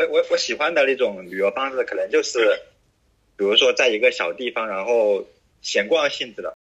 [0.00, 2.38] 我我我喜欢的那种旅游方式，可能就是，
[3.36, 5.26] 比如说在一个小地方，然后
[5.60, 6.56] 闲逛性质的。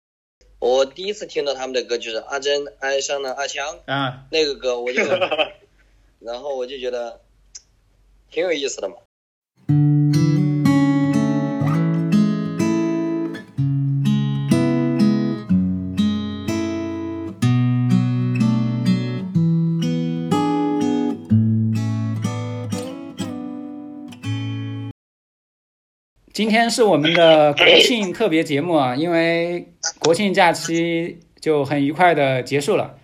[0.59, 5.03] 我第一次听到他们的歌就是阿珍爱上了阿强啊，那个歌，我就，
[6.19, 7.21] 然后我就觉得
[8.31, 8.95] 挺有意思的嘛。
[26.37, 32.99] 今天是我们的国庆特别节目啊，因为国庆假期就很愉快的结束了。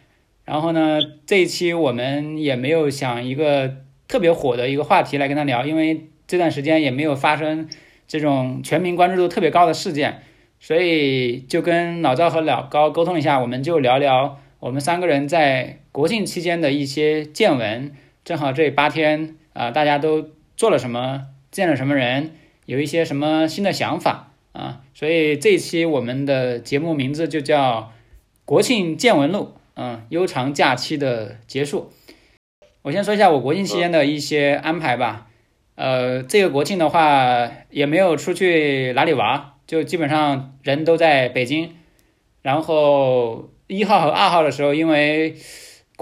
[0.46, 7.68] 然后呢，这一期我们也没有想一个特别火的一个话题来跟他聊，因为这段时间也没有发生
[8.08, 10.22] 这种全民关注度特别高的事件，
[10.60, 17.94] 所以就跟老赵和老高沟通一下，我们就聊聊我们三个人在国庆期间的一些见闻。
[18.24, 22.36] 正好这八天啊、大家都做了什么，见了什么人。
[22.66, 24.82] 有一些什么新的想法啊？
[24.94, 27.82] 所以这一期我们的节目名字就叫
[28.46, 29.40] 《国庆见闻录》，
[29.76, 31.92] 嗯，悠长假期的结束。
[32.84, 35.28] 我先说一下我国庆期间的一些安排吧。
[35.76, 41.76] 呃，这个国庆的话也没有出去哪里玩，就基本上人都在北京。
[42.42, 45.36] 然后一号和二号的时候，因为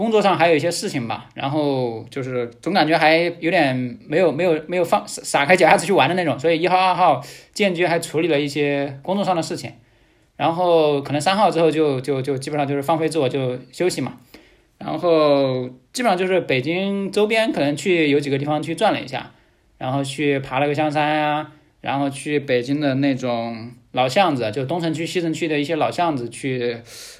[0.01, 9.73] 工作上还有一些事情吧，然后就是总感觉还有点没有没有没有放撒开脚丫子去玩的那种，所以一号二号间接还处理了一些工作上的事情，
[10.37, 14.17] 然后可能三号之后就就就基本上就是放飞自我就休息嘛，
[14.79, 19.31] 然后基本上就是北京周边可能去有几个地方去转了一下，
[19.77, 26.77] 然后去爬了个香山啊，然后去北京的那种老巷子，就东城区西城区的一些老巷子去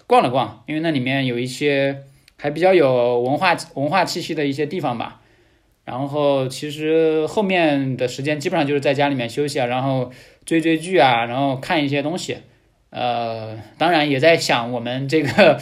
[0.07, 2.05] 逛了逛，因为那里面有一些。
[2.41, 5.21] 还比较有文化文化气息的一些地方吧，
[5.85, 10.11] 然后其实后面的时间基本上就是在家里面休息啊，然后
[10.43, 12.37] 追追剧啊，然后看一些东西，
[12.89, 15.59] 呃，当然也在想我们这个，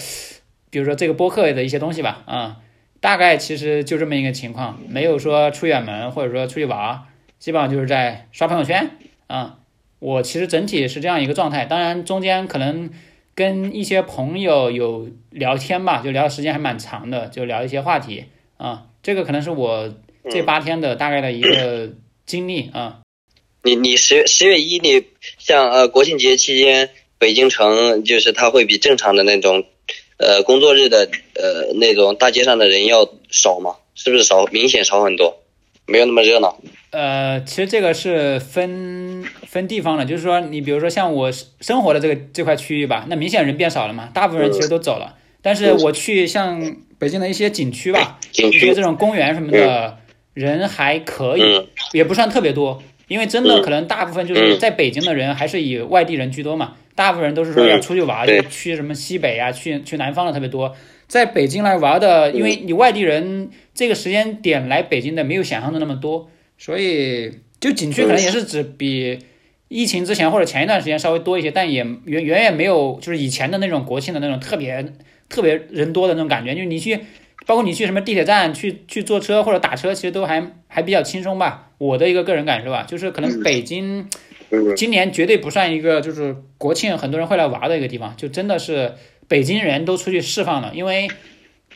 [0.70, 2.58] 比如说这个播客的一些东西吧，啊、
[3.02, 7.02] 大概其实就这么一个情况，没有说出远门或者说出去玩，
[7.40, 8.92] 基本上就是在刷朋友圈
[9.28, 9.58] 啊、
[10.00, 12.90] 我其实整体是这样一个状态，当然中间可能。
[13.40, 18.26] 跟一些朋友有聊天吧，就聊的时间还蛮长的，就聊一些话题
[18.58, 18.88] 啊。
[19.02, 19.96] 这个可能是我
[20.30, 21.90] 这八天的大概的一个
[22.26, 23.00] 经历啊。
[23.64, 25.06] 你你十十月一，你
[25.38, 29.64] 像呃国庆节期间，北京城就是它会比正常的那种
[30.18, 33.78] 呃工作日的呃那种大街上的人要少吗？
[33.96, 34.48] 是不是少？
[34.48, 35.42] 明显少很多，
[35.90, 36.58] 没有那么热闹。
[36.92, 45.16] 呃，其实这个是分分地方的，就是说，你比如说像我生活的这个这块区域吧，那明显人变少了嘛，大部分人其实都走了。
[45.42, 49.98] 但是我去像北京的一些景区吧，景区一些这种公园什么的，
[50.34, 52.82] 人还可以，嗯也不算特别多。
[53.08, 60.76] 因为真的可能大部分就是在北京的人还是以外地人居多嘛，大部分人都是说要出去玩，就去什么西北啊，去去南方的特别多。
[61.10, 66.30] 在北京来玩的，因为你外地人这个时间点来北京的没有想象的那么多。
[66.58, 69.18] 所以，就景区可能也是指比
[69.70, 74.94] 疫情之前或者前一段时间稍微多一些，但也远远远没有就是以前的那种国庆的那种特别
[75.30, 76.54] 特别人多的那种感觉。
[76.54, 77.00] 就是你去，
[77.48, 81.72] 包括你去什么地铁站去去坐车或者打车，其实都还还比较轻松吧。
[81.78, 84.08] 我的一个个人感受吧，就是可能北京
[84.52, 88.94] 嗯今年绝对不算一个就是国庆很多人会来玩的一个地方，就真的是
[89.30, 91.08] 北京人都出去释放了，因为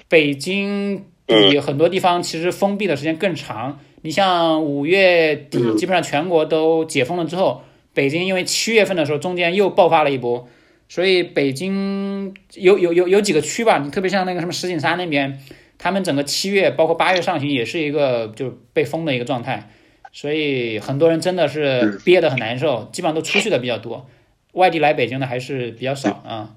[0.10, 3.80] 北京比很多地方其实封闭的时间更长。
[4.02, 10.50] 你像五月底，基本上全国都解封了之后，北京因为七月份的时候中间又爆发了一波，
[10.90, 15.40] 所以北京有有有有几个区吧，你特别像那个什么石景山那边，
[15.78, 19.70] 他们整个七月包括八月上旬也是一个就是被封的一个状态，
[20.12, 24.08] 所以很多人真的是憋得很难受，基本上都出去的比较多，
[24.52, 26.56] 外地来北京的还是比较少啊。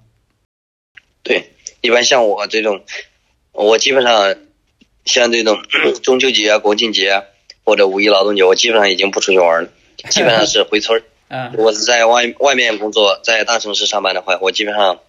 [1.26, 1.50] 对，
[1.80, 2.82] 一般像我这种，
[3.52, 4.36] 我基本上
[5.04, 5.58] 像这种
[6.04, 7.24] 中秋节啊、国庆节啊
[7.64, 9.70] 或者五一劳动节，我基本上已经不出去玩了，
[10.08, 11.02] 基本上是回村儿。
[11.28, 15.00] 嗯我是在外外面工作，在大城市上班的话，我基本上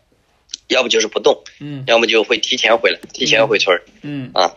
[0.67, 4.55] 要不就是不动，嗯要么就会提前回来，提前回村儿嗯啊，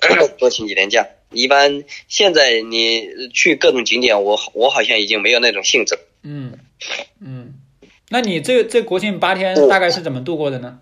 [0.38, 1.06] 多请几天假。
[1.30, 6.00] 一般现在你去各种景点，我我好像已经没有那种兴致了。
[6.22, 6.58] 嗯
[7.20, 7.54] 嗯，
[8.08, 10.78] 那你这这国庆八天大概是怎么度过的呢？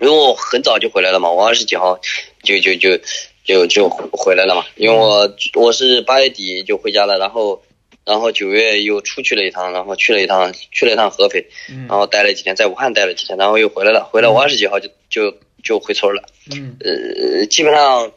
[0.00, 1.98] 因为我很早就回来了嘛，我二十几号
[2.42, 2.98] 就就就
[3.44, 7.62] 就就回来了嘛，因为我我是八月底就回家了，然后
[8.04, 16.22] 然后九月又出去了一趟，然后去了一趟去了一趟合肥，嗯然后待了几天，在武汉待了几天，然后又回来了，回来我二十几号就就就回村了，
[16.54, 16.76] 嗯。
[16.80, 18.12] 呃，基本上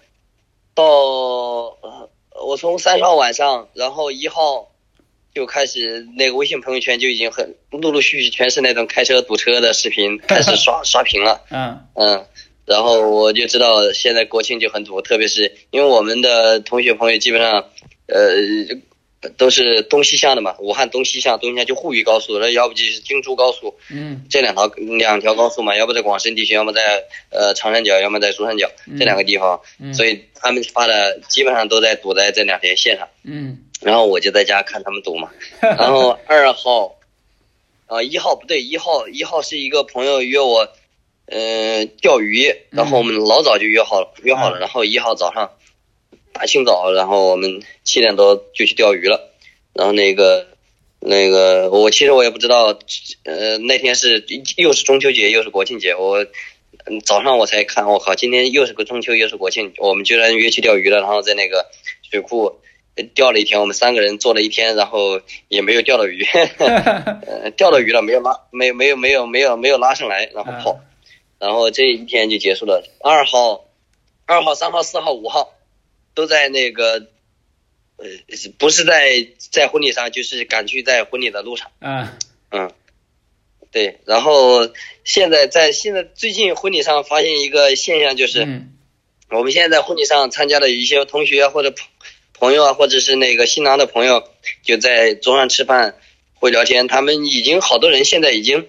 [0.73, 2.09] 到呃
[2.45, 4.70] 我从三十号晚上，然后一号
[5.33, 11.41] 就开始那个微信朋友圈就已经很陆陆续续全是那种开车堵车的视频， 开始刷刷屏了。
[11.49, 12.25] 嗯嗯，
[12.65, 17.65] 然后我就知道现在国庆就很堵，特别是因为我们的同学朋友基本上，
[18.07, 18.35] 呃，
[19.37, 33.07] 都是东西向的嘛，武汉东西向，东西向就沪渝高速，那要不就是京珠高速，嗯这两条两条高速嘛，要不在广深地区，要么在呃长三角，要么在珠三角这两个地方，嗯，所以他们发的基本上都在堵在这两条线上。
[33.23, 35.31] 嗯然后我就在家看他们堵嘛。
[35.59, 36.97] 然后二号，
[37.87, 40.67] 啊一号不对，一号一号是一个朋友约我，
[41.25, 44.59] 嗯、钓鱼，然后我们老早就约好了，约好了。
[44.59, 45.51] 然后一号早上
[46.41, 49.31] 大清早，然后我们七点多就去钓鱼了。
[49.73, 50.47] 然后那个
[50.99, 52.79] 那个我其实我也不知道，
[53.25, 54.25] 呃那天是
[54.57, 56.25] 又是中秋节又是国庆节，我。
[56.85, 61.67] 嗯早上我才看，我靠，今天又是个中秋又是国庆，我们居然约去钓鱼了，然后在那个
[62.09, 62.59] 水库
[62.95, 66.25] 呃钓了一天，我们三个人坐了一天，然后也没有钓到鱼，
[66.57, 70.79] 呃，钓到鱼了，没有拉，没有没有没有没有没有拉上来，然后跑，
[71.37, 72.83] 然后这一天就结束了。
[73.03, 73.65] 二号、
[74.25, 75.53] 二号、三号、四号、五号
[76.13, 77.07] 都在那个，
[77.97, 78.05] 呃，
[78.57, 81.71] 不是在在婚礼上，就是赶去在婚礼的路上。
[81.79, 82.07] 嗯
[82.51, 82.71] 嗯，
[83.71, 83.99] 对。
[84.05, 84.69] 然后
[85.03, 88.73] 现在在现在最近婚礼上发现一个现象，就是嗯
[89.29, 91.87] 我们现在在婚礼上参加的一些同学啊，或者朋
[92.33, 94.27] 朋友啊，或者是那个新郎的朋友，
[94.63, 95.95] 就在桌上吃饭
[96.33, 96.87] 会聊天。
[96.87, 98.67] 他们已经好多人现在已经，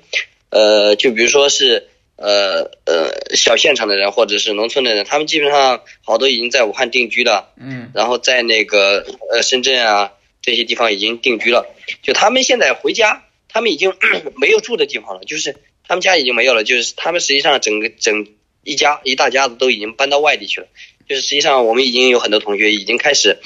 [0.50, 1.88] 呃，就比如说是
[2.22, 7.52] 呃呃小县城的人，或者是农村的人，他们基本上好多已经在武汉定居了。
[7.56, 11.66] 嗯然后在那个呃深圳啊这些地方已经定居了。
[12.02, 13.92] 就他们现在回家，他们已经
[14.40, 18.26] 没有住的地方了，就是他们家已经没有了，就是他们实际上整个整
[18.62, 20.68] 一家一大家子都已经搬到外地去了。
[21.08, 23.38] 就是实际上我们已经有很多同学已经开始，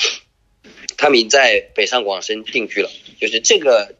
[0.96, 2.90] 他们已经在北上广深定居了。
[3.18, 3.94] 就是这个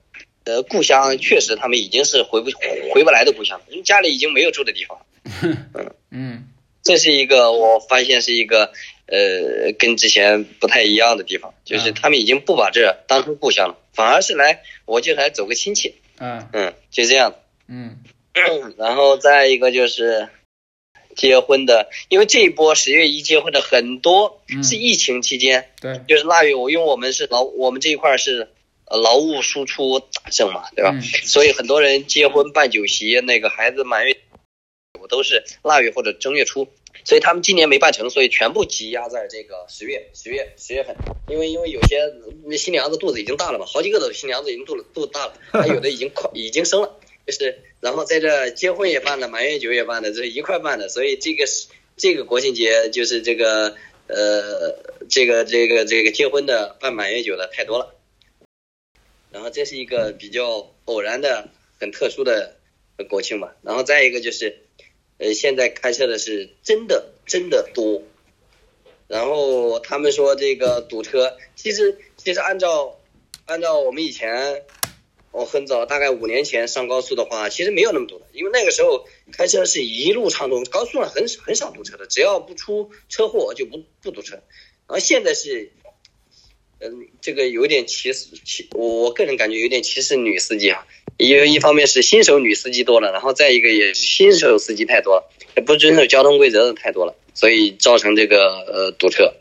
[0.47, 2.51] 呃故乡确实他们已经是回不
[2.95, 4.99] 回不来的故乡，因为家里已经没有住的地方。
[5.75, 5.95] 嗯。
[6.11, 6.49] 嗯
[6.83, 8.71] 这是一个我发现是一个
[9.07, 17.35] 呃跟之前不太一样的地方，就是嗯他们已经不把这当成故乡了，反而是来我就来走个亲戚，嗯嗯，就这样。
[17.67, 17.99] 嗯。
[18.79, 20.29] 然后再一个就是
[21.17, 24.63] 结婚的，因为这一波十月一结婚的很多嗯。
[24.63, 26.01] 是疫情期间，对。
[26.07, 28.47] 就是腊月，我因为我们是老我们这一块儿是呃
[28.89, 30.91] 劳务输出大省嘛，对吧？
[30.93, 34.17] 嗯所以很多人结婚办酒席，那个孩子满月，
[35.01, 36.69] 我都是腊月或者正月初，
[37.05, 40.97] 所以他们今年没办成，所以全部积压在这个十月、十月、十月份，
[41.29, 42.01] 因为因为有些
[42.57, 51.67] 新娘子肚子已经大了嘛，好几个的新娘子已经肚子肚子大了，还有的已经快 已经生了，就是然后在这结婚也办了，满月酒也办了，这是一块办的，所以这个是
[51.97, 53.75] 这个国庆节就是这个
[54.07, 54.79] 呃
[55.11, 57.96] 这个这个这个结婚的办满月酒的太多了。
[59.37, 62.57] 然后这是一个比较偶然的、很特殊的
[63.11, 63.55] 国庆吧。
[63.61, 64.63] 然后再一个就是，
[65.19, 68.03] 呃，现在开车的是真的真的多。
[69.09, 72.99] 然后他们说这个堵车，其实其实按照
[73.45, 74.65] 按照我们以前，
[75.33, 84.37] 我很早大概五年前上高速的话，其实没有那么堵的，因为那个时候开车是一路畅通，高速上很很少堵车的，只要不出车祸就不不堵车。
[84.87, 85.73] 然后现在是
[86.81, 90.87] 嗯，这个有点歧视，歧我我个人感觉有点歧视女司机啊。
[91.19, 98.37] 因为一方面是新手女司机多了，然后再一个也是新手司机太多了，也不遵守交通规则的太多了，所以造成这个
[98.67, 99.33] 呃堵车。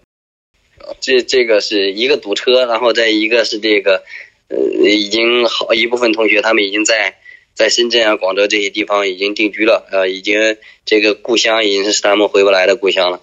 [1.01, 4.05] 这这个是一个堵车，然后再一个是这个
[4.47, 7.17] 呃已经好一部分同学他们已经在
[7.53, 10.55] 在深圳啊、广州这些地方已经定居了，呃，已经
[10.85, 13.21] 这个故乡已经是他们回不来的故乡了。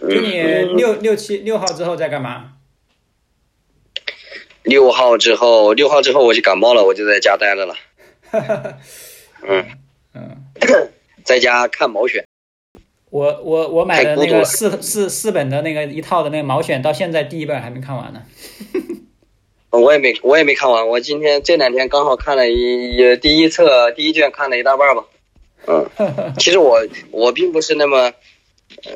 [0.00, 2.54] 就你嗯六六七六号之后在干嘛？
[4.66, 7.74] 六号之后，六号之后我就感冒了，我就在家待着了。
[9.48, 9.64] 嗯，
[10.12, 10.36] 嗯，
[11.24, 12.26] 在家看毛选。
[13.10, 18.22] 我我我买的那个四四四本的那个一套的那个毛选，到现在第一本还没看完呢。
[19.70, 25.04] 我也没我也没看完，我今天这两天刚好看了一第一册第一卷看了一大半吧。
[25.66, 25.88] 嗯，
[26.38, 28.12] 其实我我并不是那么
[28.84, 28.92] 呃，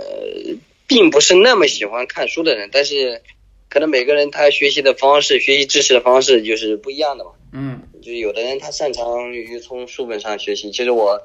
[0.88, 3.22] 并不是那么喜欢看书的人，但是
[3.70, 7.30] 可能每个人他学习的方式、学习知识的方式就是不一样的嘛。
[7.54, 7.80] 嗯。
[8.02, 11.22] 就有的人他擅长于从书本上学习，其实我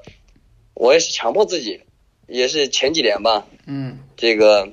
[0.73, 1.81] 我也是强迫自己，
[2.27, 3.99] 也是前几年吧，嗯。
[4.15, 4.69] 这个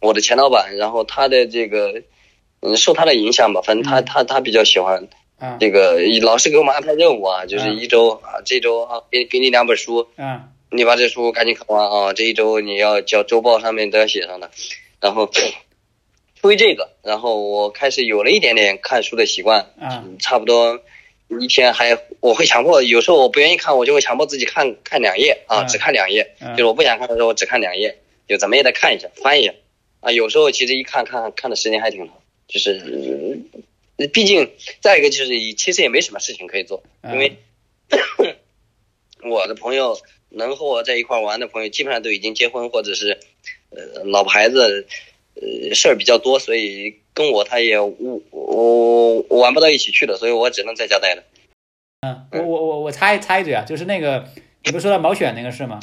[0.00, 2.02] 我的前老板，然后他的这个
[2.60, 4.04] 嗯受他的影响吧，反正他嗯。
[4.04, 5.08] 他他比较喜欢
[5.38, 14.50] 啊这个老师给我们安排任务啊，就是嗯一周啊这周啊给给你两本书，啊你把这书赶紧看完啊，这一周你要交周报上面都要写上的，
[15.00, 15.30] 然后
[16.44, 20.78] 出于这个，然后我开始有了一点点看书的习惯，嗯差不多
[21.40, 27.96] 一天还我会强迫，有时候我不愿意看，我就会强迫自己看看两页啊，嗯只看两页，嗯就是我不想看的时候我只看两页，
[28.28, 29.54] 就怎么也得看一下，翻一下
[30.00, 30.12] 啊。
[30.12, 32.14] 有时候其实一看看看的时间还挺长，
[32.46, 33.38] 就是
[33.96, 34.50] 呃毕竟
[34.82, 37.38] 再一个就是其实也没什么事情可以做，因为
[39.30, 39.98] 我的朋友
[40.28, 43.18] 能和我在一块玩的朋友，基本上都已经结婚或者是
[43.70, 44.86] 呃老婆孩子，
[45.34, 51.22] 呃事儿比较多，所以跟我他也我我我玩不到一起去的，所以我只能在家待着。
[52.02, 54.24] 嗯，我我我我插一插一嘴啊，就是那个
[54.64, 55.80] 你不是说到毛选那个事吗？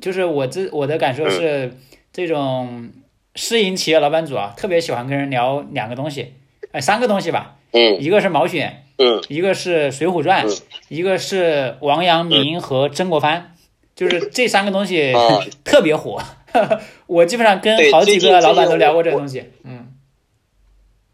[0.00, 1.72] 就是我这我的感受是，
[2.12, 2.90] 这种
[3.34, 6.34] 私营企业老板主啊，特别喜欢跟人聊两个东西，
[6.72, 13.56] 哎，三个东西吧，嗯一个是毛选，嗯一个是《水浒传》嗯一个是王阳明和曾国藩，
[13.94, 16.22] 就是这三个东西啊特别火。
[17.06, 19.44] 我基本上跟对好几个老板都聊过这个东西。
[19.64, 19.92] 嗯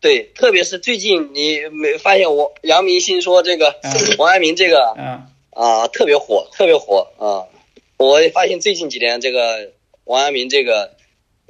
[0.00, 7.46] 对，特别是最近你没发现我杨明星说这个嗯 王阳明这个嗯啊特别火，特别火啊！
[7.98, 9.70] 我发现最近几年这个
[10.04, 10.96] 王阳明这个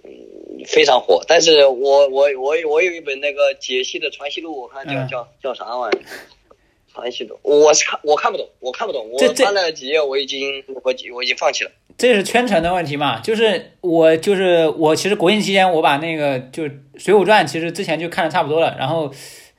[0.04, 0.10] 嗯
[0.66, 6.02] 非常火，但是我我我我有一本那个解析的《传习录》，我看叫嗯叫叫啥玩意儿？
[6.92, 11.70] 传习录，我是看我看不懂，我看不懂，我这这翻了几页，我已经我我已经放弃了。
[11.96, 13.20] 这是圈层的问题嘛？
[13.20, 16.64] 就是我就是我，其实国庆期间我把那个就
[16.96, 19.12] 《水浒传》，其实之前就看的差不多了，然后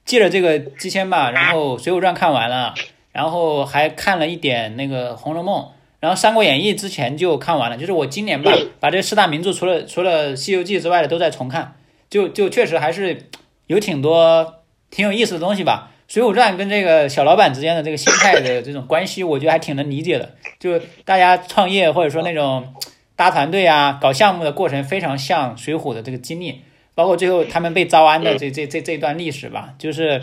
[0.05, 2.73] 借着这个机签吧，然后《水浒传》看完了，
[3.11, 5.61] 然后还看了一点那个《红楼梦》，
[5.99, 11.75] 然后《三国演义》之前就看完了，就是我今年吧，把这四大名著除了除了《西游记》之外的都在重看，
[12.09, 13.29] 就就确实还是
[13.67, 15.91] 有挺多挺有意思的东西吧。
[16.13, 20.35] 《水浒传》跟这个小老板之间的这个心态的这种关系，我觉得还挺能理解的。
[20.59, 22.71] 就大家创业或者说那种
[23.15, 26.61] 搭团队啊、搞项目的过程，非常像《水浒》的这个经历，
[26.93, 30.21] 包括最后他们被招安的这这这这段历史吧，就是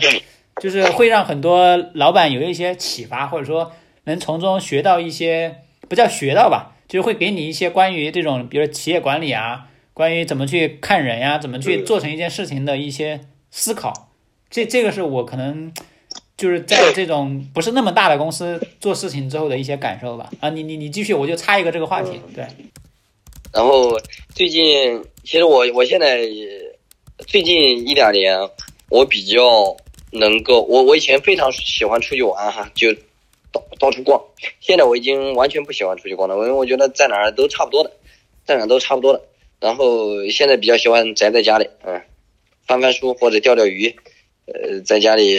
[0.61, 3.73] 就是会让很多老板有一些启发，或者说
[4.05, 5.57] 能从中学到一些
[5.89, 13.19] 不叫学到吧，就是会给你一些关于这种比如说企业管理啊，关于怎么去看人呀、怎么去做成一件事情的一些
[13.49, 14.07] 思考。
[14.51, 15.73] 这这个是我可能
[16.37, 20.29] 就是在这种不是那么大的公司做事情之后的一些感受吧。
[20.41, 22.19] 啊，你你你继续，我就插一个这个话题。
[22.35, 22.45] 对，
[23.53, 23.97] 然后
[24.35, 26.19] 最近，其实我我现在
[27.27, 28.37] 最近一两年，
[28.89, 29.77] 我比较
[30.11, 32.93] 能够，我我以前非常喜欢出去玩哈，就
[33.51, 34.21] 到到处逛。
[34.59, 37.91] 现在我已经完全不喜欢出去逛了，因为我觉得在哪儿都差不多的，
[38.45, 39.21] 在哪儿都差不多的。
[39.59, 42.01] 然后现在比较喜欢宅在家里，嗯，
[42.65, 43.95] 翻翻书或者钓钓鱼，
[44.53, 45.37] 呃，在家里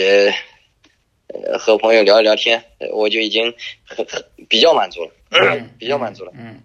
[1.27, 3.53] 呃和朋友聊一聊天，呃我就已经
[3.85, 6.31] 很很比较满足了，嗯比较满足了。
[6.37, 6.61] 嗯，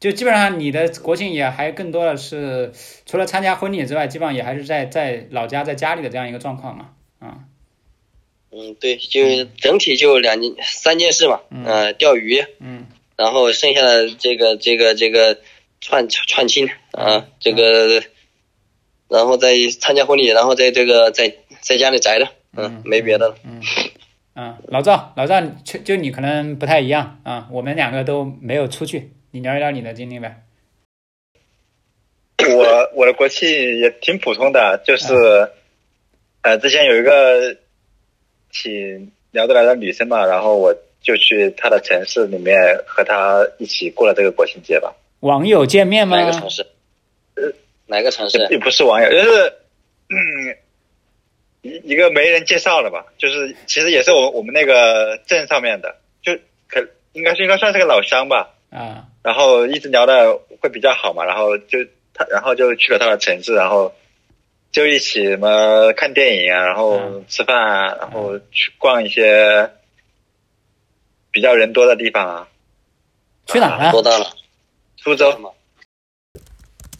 [0.00, 2.72] 就基本上你的国庆也还更多的是
[3.04, 6.90] 除了参加婚礼之外，基本上也还是在在老家在家里的这样一个状况嘛。
[7.18, 7.40] 啊，
[8.50, 15.40] 嗯，对，就整体就两件三件事嘛，嗯呃，钓鱼，嗯然后剩下的这个这个这个
[15.80, 18.02] 串串亲啊，这个，
[19.08, 21.34] 然后再参加婚礼，然后在这个在
[21.66, 23.34] 在家里宅着，嗯，没别的了。
[23.44, 23.60] 嗯
[24.36, 30.44] 嗯，老赵老赵，就就你可能不太一样啊，我们两个都没有出去，你聊一聊你的经历呗。
[32.38, 33.48] 我我的国庆
[33.80, 35.12] 也挺普通的，就是，
[36.42, 37.56] 呃，之前有一个
[38.52, 42.56] 挺聊得来的女生嘛，然后我就去她的城市里面
[42.86, 44.94] 和她一起过了这个国庆节吧。
[45.20, 46.26] 网友见面吗哪？
[46.26, 46.64] 个城市？
[47.34, 47.52] 呃
[47.86, 48.38] 哪个城市？
[48.50, 49.52] 也不是网友，就是
[50.10, 50.56] 嗯，
[51.66, 56.32] 一一个媒人介绍的吧，就是其实也是我我们那个镇上面的，就
[56.68, 58.50] 可应该是应该算是个老乡吧。
[58.70, 61.78] 啊，然后一直聊的会比较好嘛，然后就
[62.14, 63.94] 他，然后就去了他的城市，然后
[64.72, 69.70] 就一起什么看电影啊，然后嗯吃饭啊，然后去逛一些
[71.30, 72.48] 比较人多的地方啊。
[73.46, 73.92] 去哪了？
[73.92, 74.26] 多大了？
[74.96, 75.30] 苏州，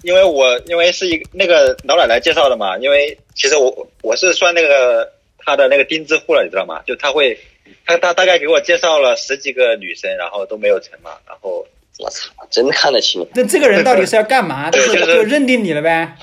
[0.06, 6.80] 因为我因为是一个那个老奶奶介绍的嘛，因为其实我我是算那个他的那个钉子户了，你知道吗？
[6.86, 7.36] 就他会，
[7.84, 11.66] 他他大概给我介绍了十几个女生，然后都没有成嘛，然后
[11.98, 13.26] 我操，真看得起你。
[13.34, 14.70] 那这个人到底是要干嘛？
[14.72, 16.16] 就是就是就认定你了呗？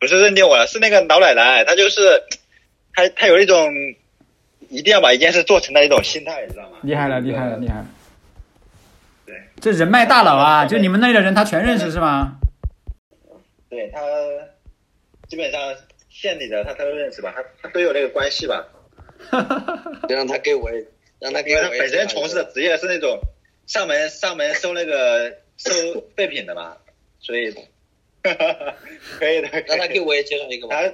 [0.00, 2.22] 不是认定我了，是那个老奶奶，她就是
[2.94, 3.70] 她她有一种
[4.70, 6.78] 一定要把一件事做成的一种心态，你知道吗？
[6.80, 7.86] 厉害了，厉害了，厉害了！
[9.62, 12.36] 对，这人脉大佬啊，就你们那里的人，他全认识是吗？
[13.70, 14.00] 对他
[15.28, 15.74] 基本上
[16.10, 18.66] 县里的她她都认识吧，他他都有那个关系吧。
[20.08, 20.68] 就让他给我，
[21.20, 21.62] 让他给我。
[21.62, 23.20] 因为她本身从事的职业是那种
[23.66, 25.72] 上门上门收那个收
[26.16, 26.76] 废品的嘛，
[27.20, 27.54] 所以
[28.22, 30.82] 可以的，让他给我也介绍一个吧。
[30.82, 30.92] 他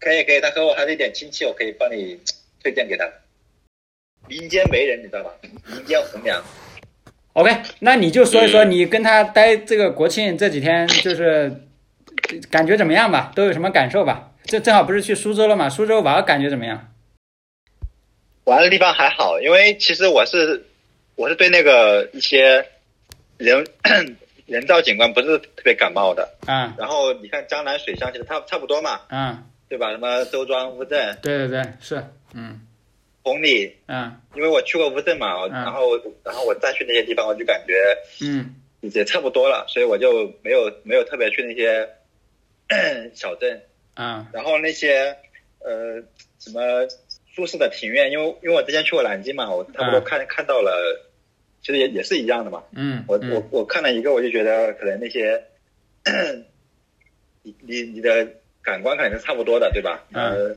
[0.00, 2.18] 可以可以，他和我还是一点亲戚，我可以帮你
[2.62, 3.06] 推荐给他。
[4.26, 5.30] 民间媒人，你知道吧？
[5.66, 6.42] 民间红娘。
[7.38, 11.52] OK，那你就说一说你跟他待这个国庆这几天，就是
[12.50, 13.30] 感觉怎么样吧？
[13.36, 14.32] 都有什么感受吧？
[14.44, 15.68] 这正好不是去苏州了嘛？
[15.68, 16.92] 苏州玩感觉怎么样？
[18.42, 20.66] 玩的地方还好，因为其实我是
[21.14, 22.66] 我是对那个一些
[23.36, 23.64] 人
[24.46, 26.28] 人造景观不是特别感冒的。
[26.46, 29.92] 啊然后你看江南水乡，其实差差不多嘛，嗯，对吧？
[29.92, 32.02] 什么周庄、乌镇、对对对，是，
[32.34, 32.60] 嗯
[33.28, 34.20] 红里，嗯。
[34.34, 35.50] 因为我去过乌镇嘛，嗯。
[35.50, 37.74] 然后然后我再去那些地方，我就感觉
[38.22, 38.54] 嗯。
[38.80, 41.88] 也差不多了，所以我就没有没有特别去那些
[43.14, 43.60] 小镇，
[43.96, 44.26] 嗯。
[44.32, 45.16] 然后那些
[45.60, 46.00] 呃
[46.38, 46.86] 什么
[47.34, 50.04] 舒适的庭院，因为因为我之前去过南京嘛，我差不多嗯。
[50.04, 51.00] 看、看到了，
[51.60, 52.62] 其实也也是一样的嘛。
[52.72, 53.30] 嗯，我、嗯。
[53.32, 55.42] 我我看了一个，我就觉得可能那些
[57.42, 58.26] 你你你的
[58.62, 60.04] 感官可能是差不多的，对吧？
[60.12, 60.22] 嗯。
[60.22, 60.56] 呃，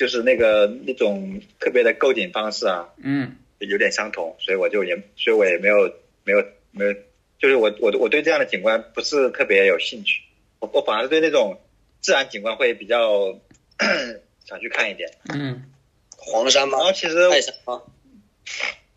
[0.00, 5.92] 就是那个那种特别的构景方式啊，嗯有点相同，所以我就也，所以我也没有
[6.24, 6.94] 没有没有，
[7.38, 10.22] 就是我我我对这样的景观不是特别有兴趣，
[10.58, 11.60] 我我反而对那种
[12.00, 13.38] 自然景观会比较
[14.46, 15.10] 想去看一点。
[15.34, 15.62] 嗯
[16.16, 16.86] 黄山吗然？
[16.86, 17.82] 后其实泰山吗？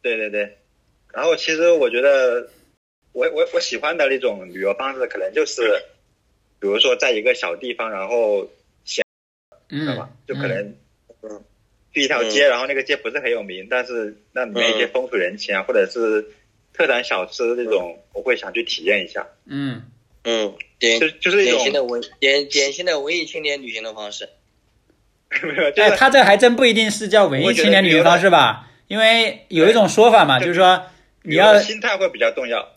[0.02, 0.58] 对对对，
[1.14, 2.50] 然后其实我觉得
[3.12, 5.62] 我我我喜欢的那种旅游方式，可能就是
[6.62, 8.50] 比如说在一个小地方，然后
[8.86, 9.02] 知
[9.86, 10.74] 道吧嗯，，就可能
[11.24, 11.42] 嗯
[11.94, 16.26] 去一条街，然后那个街不是很有名，但是那里面一些风土人情啊，或者是
[16.74, 19.84] 特产小吃这种，我会想去体验一下，嗯
[20.24, 24.28] 嗯，典就就是一典型的文典典型的文艺青年旅行的方式。
[25.44, 28.70] 没有，就哎，他这还真不一定是叫文艺青年旅行方式吧？
[28.88, 30.84] 因为有一种说法嘛，就是说
[31.22, 32.70] 你要心态会比较重要。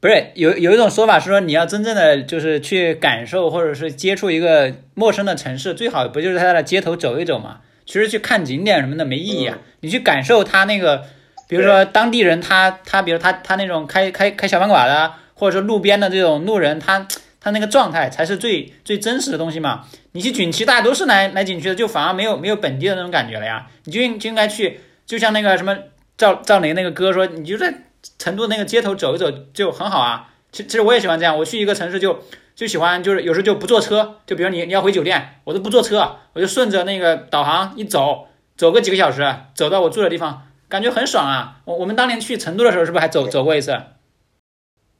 [0.00, 7.62] 不是有有一种说法是说，你要真正的就是去感受或者是接触一个陌生的城市，最好不就是在它的街头走一走嘛？
[7.88, 11.06] 其实去看景点什么的没意义啊，你去感受他那个，
[11.48, 17.08] 比如说当地人他他比如他他那种开开开小饭馆的，或者说路边的这种路人，他
[17.40, 19.86] 他那个状态才是最最真实的东西嘛。
[20.12, 23.66] 你去景区，大家都是来来景区的，就反而没有没有本地的那种感觉了呀。
[23.84, 25.74] 你就应就应该去，就像那个什么
[26.18, 27.72] 赵赵雷那个歌说，你就在
[28.18, 30.28] 成都那个街头走一走就很好啊。
[30.52, 32.22] 其其实我也喜欢这样，我去一个城市就
[32.58, 41.60] 就喜欢就是有时候就不坐车，就比如你你要回酒店，我都不坐车，我就顺着那个导航一走，走个几个小时，走到我住的地方，感觉很爽啊。
[41.66, 43.80] 我我们当年去成都的时候，是不是还走走过一次？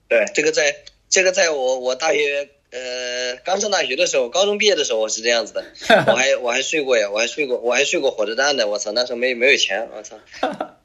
[0.08, 0.72] 对这个在
[1.08, 5.64] 这个在我我大约呃刚上大学的时候，高中毕业的时候我是这样子的，
[6.06, 10.16] 我还我还睡过呀，我还睡过我还睡过火车站的，我操，那时候没没有钱，我操。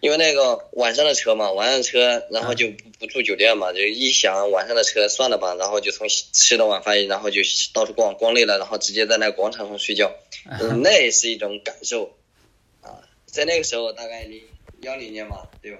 [0.00, 7.40] 因为那个晚上的车嘛，晚上的车，然后就不不住酒店嘛，就一想晚上的车算了吧，然后就从吃了晚饭，然后就
[7.72, 10.14] 到处逛，逛累了，然后直接在那广场上睡觉，
[10.60, 12.16] 嗯， 那也是一种感受
[12.82, 13.02] 啊。
[13.24, 14.42] 在那个时候，大概你
[14.80, 15.78] 幺零年嘛，对吧？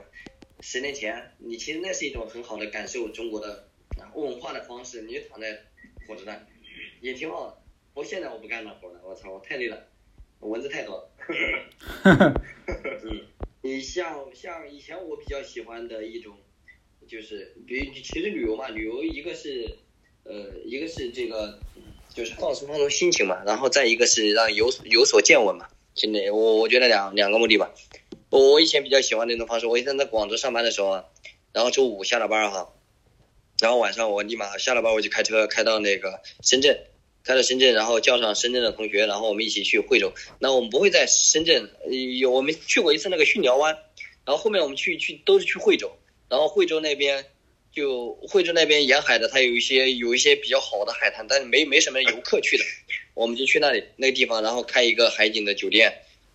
[0.60, 5.02] 十年前，你其实那是一种很好的感受中国的啊文化的方式。
[5.02, 5.60] 你就躺在
[6.08, 6.46] 火车站，
[7.02, 7.58] 也挺好的。
[7.92, 9.86] 不过现在我不干那活了，我操，我太累了，
[10.40, 11.10] 蚊子太多了。
[13.04, 13.26] 嗯，
[13.66, 16.36] 你像像以前我比较喜欢的一种，
[17.08, 19.78] 就是比如其实旅游嘛，旅游一个是
[20.22, 21.64] 呃一个是这个
[22.08, 25.68] 就是放松放松心情嘛，然后再一个是让有有所见闻嘛。
[25.96, 27.74] 现在我我觉得两两个目的吧。
[28.30, 31.04] 我我以前比较喜欢那种方式，我以前在广州上班的时候啊，
[31.52, 32.72] 然后周五下了班哈，
[33.60, 36.86] 然后晚上我立马下了班我就开车开到那个深圳，
[37.26, 40.12] 开到深圳，然后叫上深圳的同学，然后我们一起去惠州。
[40.38, 41.68] 那我们不会在深圳，
[42.20, 43.76] 有我们去过一次那个巽寮湾，
[44.24, 45.90] 然后后面我们去去都是去惠州，
[46.28, 47.24] 然后惠州那边
[47.72, 52.64] 就惠州那边沿海的，它有一些有一些比较好的海滩，但是没没什么游客去的，
[53.14, 55.92] 我们就去那里那个地方，然后开一个海景的酒店，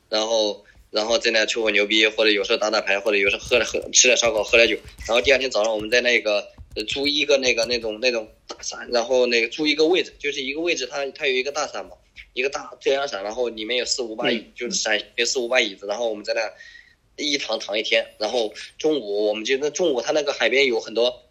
[0.09, 4.75] 然后然后在那吹会牛逼，或者有时候打打牌，或者有时候喝了喝吃了烧烤，喝了酒，
[5.07, 6.51] 然后第二天早上我们在那个
[6.87, 11.91] 租一个那个那种那种大伞，然后那个租一个位置，就是一个位置它它有一个大伞嘛，
[12.33, 16.41] 一个大遮阳伞，然后里面有四五把椅，就是伞有四五把椅子，然后我们在那
[17.17, 21.23] 一躺躺一天，然后中午我们就那中午它那个海边有很多。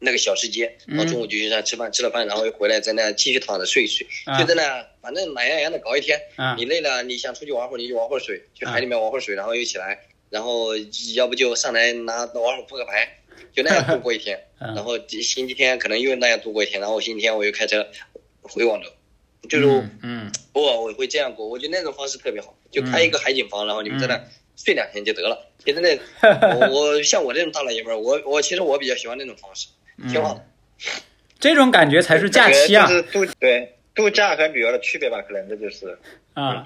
[0.00, 6.20] 那个小吃街，然后中午就去那吃饭，吃了饭，然后又回来在那继续躺着睡一睡，啊就在那反正懒洋洋的搞一天。
[6.36, 10.76] 啊你累了，你想出去玩会儿，你就玩会儿水，去海里面玩会儿水，然后又起来，然后
[11.14, 13.18] 要不就上来拿玩会儿扑克牌，
[13.52, 14.38] 就那样度过一天。
[14.60, 17.86] 嗯然后星期天可能又那样度过一天，然后星期天我又开车
[18.40, 18.88] 回广州，
[19.46, 24.18] 就是嗯嗯偶尔我会这样过，我觉得那种方式特别好，就开一个海景房，然后你们在那
[24.56, 25.52] 睡两天就得了。
[25.62, 25.98] 其实那
[26.60, 29.68] 我我像我这种大老爷们儿，我我其实我比较喜欢那种方式，
[30.10, 30.44] 挺好的。
[31.38, 35.98] 这种感觉才是假期啊就是度对度假和旅游的区别吧，可能这就是。
[36.32, 36.64] 啊！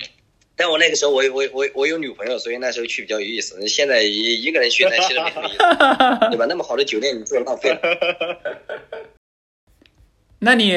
[0.59, 3.67] 但我那个时候我有我我我有女朋友，所以那时候去比较有意思。
[3.69, 5.59] 现在一一个人去，那其实没什么意思，
[6.31, 6.47] 对吧？
[6.49, 7.81] 那么好的酒店你住了浪费了。
[10.41, 10.77] 那你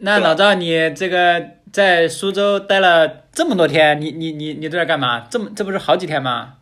[0.00, 5.28] 那老赵，你这个在苏州待了这么多天，你你你你都在干嘛？
[5.30, 6.58] 这么这不是好几天吗？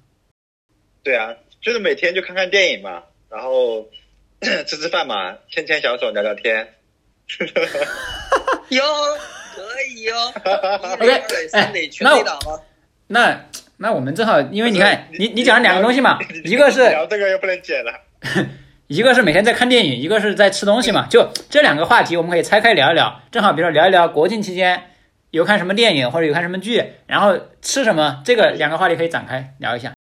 [1.03, 3.88] 对啊，就是每天就看看电影嘛，然后
[4.66, 6.75] 吃吃饭嘛，牵牵小手，聊聊天。
[8.70, 8.85] 哟，
[9.54, 9.62] 可
[9.94, 10.32] 以哦。
[10.94, 12.64] OK，哎那我？
[13.08, 13.44] 那
[13.76, 17.92] 那我们正好，因为你看，你你讲了两个东西嘛， 一个是聊这个又不能剪了。
[18.86, 23.22] 一个是每天在看电影，一个是在吃东西嘛，就这两个话题我们可以拆开聊一聊。
[23.30, 24.90] 正好，比如说聊一聊国庆期间
[25.30, 29.92] 有看什么电影或者有看什么剧，然后吃什么，这个两个话题可以展开聊一下。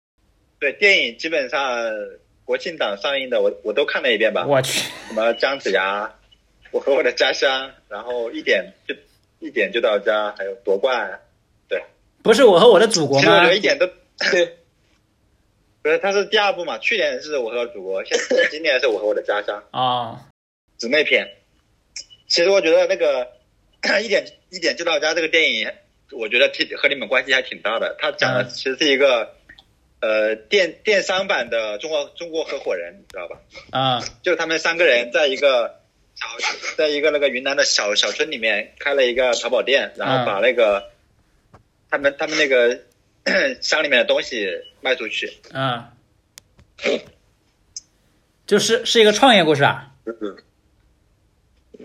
[0.60, 1.80] 对，电影基本上
[2.44, 6.12] 国庆档上映的我我都看了一遍吧，我去，什么姜子牙，
[6.72, 8.96] 我和我的家乡，然后一点就
[9.40, 11.20] 一点就到家，还有夺冠，
[11.68, 11.82] 对
[12.22, 13.52] 不是我和我的祖国吗？
[13.52, 13.88] 一点都
[14.32, 14.58] 对，
[15.82, 20.28] 不是， 它是第二部嘛，去年是我和祖国，现在今年是我和我的家乡， 啊，
[20.78, 21.28] 姊妹篇。
[22.28, 23.28] 其实我觉得那个
[24.04, 25.72] 一点一点就到家这个电影，
[26.12, 27.96] 我觉得挺和你们关系还挺大的。
[27.98, 29.34] 它讲的嗯其实是一个、
[30.02, 33.40] 呃电电商版的中国中国合伙人，你知道吧？
[33.72, 35.79] 啊、就他们三个人在一个小，
[36.78, 40.92] 在一个那个云南的小小村里面开了一个淘宝店，然后把那个、
[41.90, 42.80] 他们他们那个
[43.62, 44.48] 乡里面的东西
[44.82, 45.32] 卖出去。
[45.54, 45.84] 嗯，
[48.46, 49.92] 就是是一个创业故事啊。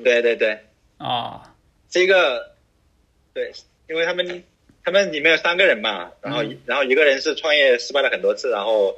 [0.03, 0.59] 对对对，
[0.99, 1.41] 哦，
[1.93, 2.55] 是一个
[3.33, 3.53] 对，
[3.89, 4.45] 因为他们
[4.85, 6.61] 他们里面有三个人嘛，然后、嗯。
[6.67, 8.97] 然后一个人是创业失败了很多次，然后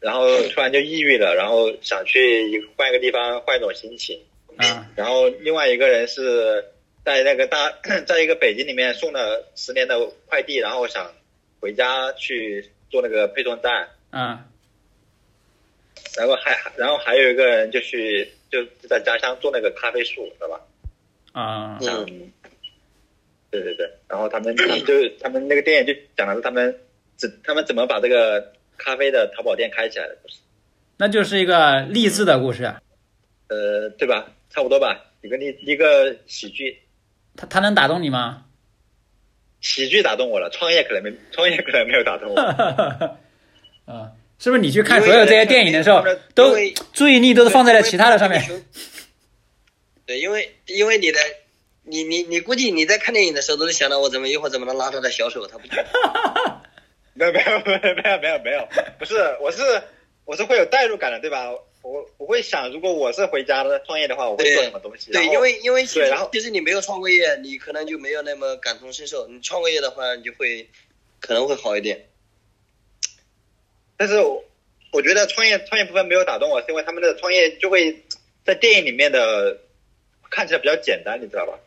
[0.00, 4.18] 然后突然就抑郁了，然后想去一换一个地方换一种心情。
[4.56, 4.86] 啊。
[4.96, 6.64] 然后另外一个人是
[7.04, 7.70] 在那个大，
[8.06, 11.14] 在一个北京里面送了十年的快递，然后想
[11.60, 14.46] 回家去做那个配送站，啊。
[16.16, 20.60] 然后还然后还有一个人就去就在家乡做那个咖啡树，知道吧？
[21.32, 21.78] 啊。
[21.80, 22.32] 嗯，嗯，
[23.50, 24.64] 对对对，然后他们就
[25.20, 26.80] 他们那个电影就讲的是他们
[27.16, 30.36] 怎他们怎么把这个咖啡的淘宝店开起来的故事，
[30.96, 32.64] 那就是一个励志的故事。
[32.64, 32.80] 啊
[33.48, 34.28] 呃，对吧？
[34.48, 36.78] 差不多吧，一个励一个喜剧，
[37.36, 38.44] 他他能打动你吗？
[39.60, 42.40] 喜剧打动我了，创业可能没创业可能没有打动我。
[43.92, 46.54] 啊，是不是你去看所有这些电影的时候，都
[46.92, 48.40] 注意力都是放在了其他的上面？
[50.06, 51.18] 对，因为因为你的，
[51.82, 55.72] 你你你估计你在看电影的时候都是想到我怎么一会儿怎么能拉他的小手，他不去。
[57.14, 58.68] 没有没有 没有没有没有没有，
[58.98, 59.62] 不是，我是
[60.24, 61.50] 我是会有代入感的，对吧？
[61.82, 65.10] 我我会想，如果我是回家的创业的话，我会做什么东西？
[65.12, 69.26] 对，因为因为其实对然后其实你没有创过业，你可能就没有那么感同身受。
[69.28, 70.68] 你创过业的话，你就会
[71.20, 72.06] 可能会好一点。
[73.96, 74.44] 但是我
[74.92, 78.04] 我觉得创业创业部分没有打动我，是因为他们的创业就会
[78.44, 79.58] 在电影里面的
[80.30, 81.58] 看起来比较简单，你知道吧？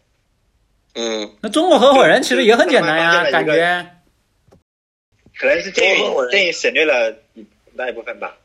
[0.96, 3.93] 嗯，那中国合伙人其实也很简单呀，就感觉
[5.44, 8.38] 可能是电影电影省略了一那一部分吧。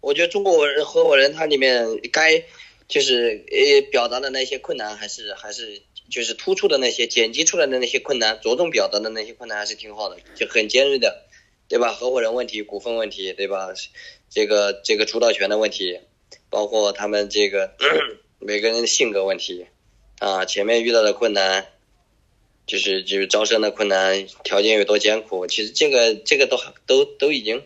[0.00, 2.44] 我觉得中国人合伙人他里面该
[2.86, 11.26] 就是呃表达的那些困难，还是还是就是突出的那些剪辑出来的那些困难，着重表达的那些困难还是挺好的，就很尖锐的，
[11.68, 11.92] 对吧？
[11.92, 13.74] 合伙人问题、股份问题，对吧？
[14.30, 15.98] 这个这个主导权的问题，
[16.48, 17.74] 包括他们这个
[18.38, 19.66] 每个人的性格问题
[20.20, 21.66] 啊，前面遇到的困难。
[22.66, 27.62] 就是就是招生的困难，条件有多艰苦，其实这个这个都都都已经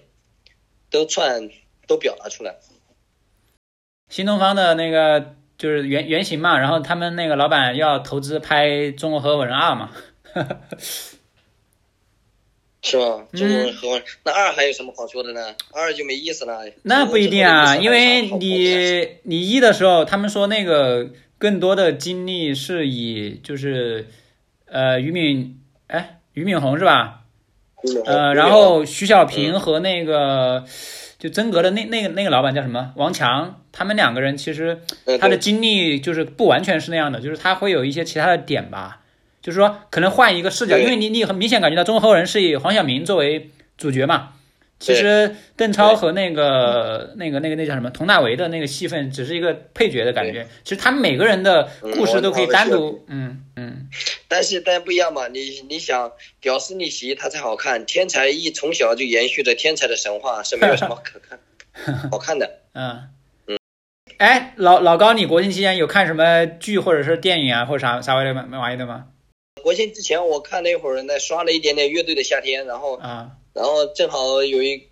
[0.91, 1.51] 都算
[1.87, 2.57] 都表达出来。
[4.09, 9.91] 新东方的那个就是原原型嘛，然后他们那个老板要投资拍《中国合伙人二》嘛，
[12.81, 13.27] 是吗？
[13.33, 15.55] 嗯中国合伙人、那二还有什么好说的呢？
[15.73, 16.65] 二就没意思了。
[16.83, 24.09] 那不一定啊，因为你你一的时候，他们说那个更多的精力是以就是
[24.71, 27.21] 呃俞敏哎俞敏洪是吧？
[28.07, 30.65] 呃，然后徐小平和那个
[31.19, 32.93] 就曾格的那那个那个老板叫什么？
[32.97, 39.01] 王强，他们两个人其实嗯他的经历就是不完全是那样的，就是他会有一些其他的点吧，
[39.41, 44.31] 就是说可能换一个视角，因为你你很明显感觉到《中国合伙人》是以黄晓明作为主角嘛，
[44.81, 53.89] 其实邓超和那个那个那个那叫什么佟大为的那个戏份只是一个配角的感觉，其实他们每个人的故事都可以单独，嗯嗯，
[54.29, 61.39] 但是但不一样嘛，你你想屌丝逆袭他才好看，天才一从小就延续着天才的神话是没有什么可看
[62.11, 62.61] 好看的。
[62.75, 63.09] 嗯
[63.49, 63.59] 嗯，
[64.19, 69.07] 哎，老老高，你国庆期间有看什么剧或者是电影啊，或者啥啥玩意儿玩意的吗？
[69.61, 74.89] 国庆之前我看那会儿那，刷了一点点乐队的夏天，然后啊然后正好有一，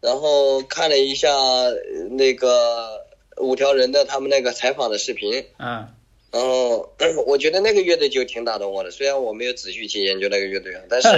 [0.00, 1.72] 然后看了一下呃
[2.10, 3.06] 那个
[3.38, 5.88] 五条人的他们那个采访的视频，嗯。
[6.32, 6.92] 然后
[7.26, 11.08] 我觉得那个乐队就挺打动我的，虽然我没有仔细去研究那个乐队啊，但是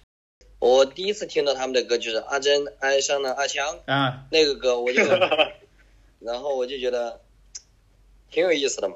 [0.60, 5.02] 我第一次听到他们的歌就是阿珍爱上了阿强啊那个歌，我就，
[6.20, 7.20] 然后我就觉得
[8.30, 8.94] 挺有意思的嘛。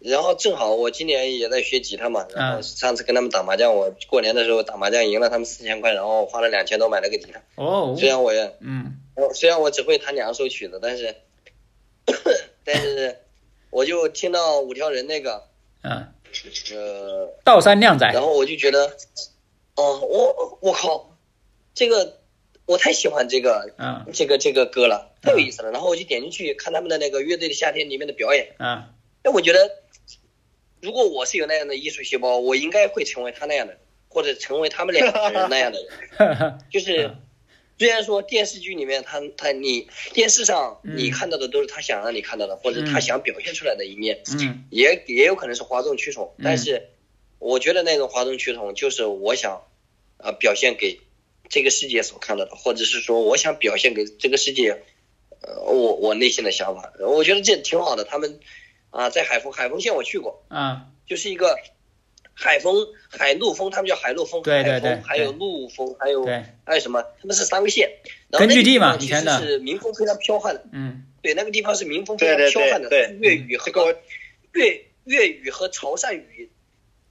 [0.00, 7.42] 然后正好我今年也在学吉他嘛，然后上次跟他们打麻将，我过年的时候打麻将赢了他们四千块，然后花了两千多买了个吉他。
[7.56, 7.94] 哦。
[7.98, 8.96] 虽然我也嗯。
[9.14, 11.14] 我虽然我只会弹两首曲子，但是
[12.64, 13.18] 但是
[13.68, 15.44] 我就听到五条人那个
[15.82, 16.08] 嗯，
[16.72, 18.06] 呃，道山靓仔。
[18.12, 18.96] 然后我就觉得，
[19.74, 21.14] 哦，我我靠，
[21.74, 22.16] 这个
[22.64, 24.06] 我太喜欢这个啊。
[24.14, 25.70] 这个这个歌了，太有意思了。
[25.70, 28.88] 然后我就点进去看他们的那个乐队的夏天里面的表演，啊。
[29.22, 29.70] 哎，我觉得
[30.80, 35.78] 如果我是有那样的艺术细胞，我应该会成为他那样的人，或者成为他们两个人那样的
[36.18, 36.58] 人。
[36.70, 37.16] 就是嗯。
[37.78, 40.96] 虽然说电视剧里面他他你电视上嗯。
[40.96, 44.64] 你看到的都是他想让你看到的，或者他想表现出来的一面，嗯。
[44.70, 46.88] 也也有可能是哗众取宠嗯，但是
[47.38, 49.62] 我觉得那种哗众取宠就是我想
[50.18, 51.00] 啊、表现给
[51.48, 54.82] 这个世界所看到的，或者是说我想表现给这个世界
[55.40, 58.04] 呃我我内心的想法，我觉得这挺好的。
[58.04, 58.38] 他们
[58.90, 60.86] 啊、在海丰海丰县我去过，啊。
[61.06, 61.56] 就是一个
[62.32, 66.24] 海丰海陆丰，他们叫海陆丰，对对对海丰还有陆丰，还有
[66.64, 67.02] 还有什么？
[67.20, 67.90] 他们是三个县，
[68.28, 71.04] 然后根据地嘛那个地方其实以前的是民风非常彪悍的，嗯。
[71.22, 73.94] 对，那个地方是民风非常彪悍的，对对粤语和这个我
[74.52, 76.50] 粤粤语和潮汕语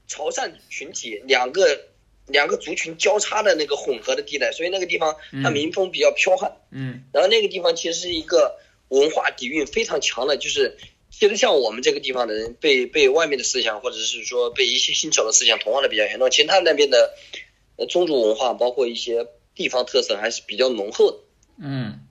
[0.07, 1.79] 潮汕群体两个
[2.25, 5.53] 两个族群交叉的那个混合的地带，所以那个地方它嗯。
[5.53, 6.57] 民风比较彪悍。
[6.71, 7.03] 嗯。
[7.13, 10.77] 然后那个地方其实是一个文化底蕴非常强的，就是
[11.11, 17.13] 其实像我们这个地方的人被被外面的思想或者是说被一些新潮的思想同化的比较严重，其实他们那边的
[17.77, 21.17] 呃宗族文化包括一些地方特色还是比较浓厚的。
[21.61, 22.05] 嗯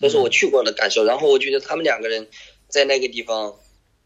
[0.00, 1.04] 这是我去过的感受。
[1.04, 2.28] 然后我觉得他们两个人
[2.68, 3.58] 在那个地方，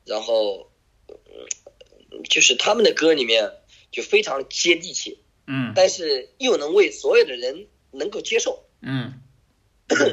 [0.04, 0.70] 然后，
[1.08, 3.52] 嗯就是他们的歌里面
[3.90, 8.64] 就非常接地气，嗯但是又能为所有的人能够接受。
[8.80, 9.20] 嗯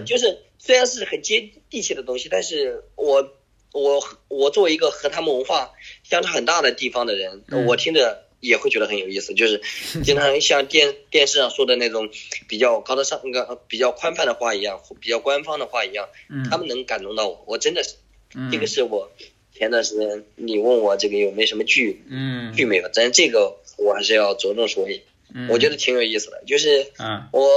[0.05, 3.37] 就是虽然是很接地气的东西，但是我
[3.71, 5.71] 我我作为一个和他们文化
[6.03, 7.65] 相差很大的地方的人，嗯。
[7.65, 9.33] 我听着也会觉得很有意思。
[9.33, 9.61] 就是
[10.03, 12.09] 经常像电电视上说的那种
[12.47, 17.95] 比较高大上、那个比较宽泛的话一样，比较官方的话一样，嗯，他们能感动到我，我真的是，
[18.35, 18.49] 嗯。
[18.51, 19.11] 这个是我
[19.53, 22.53] 前段时间你问我这个有没有什么剧嗯。
[22.53, 25.01] 剧没有，但是这个我还是要着重说一，
[25.35, 25.47] 嗯。
[25.49, 27.47] 我觉得挺有意思的，就是啊我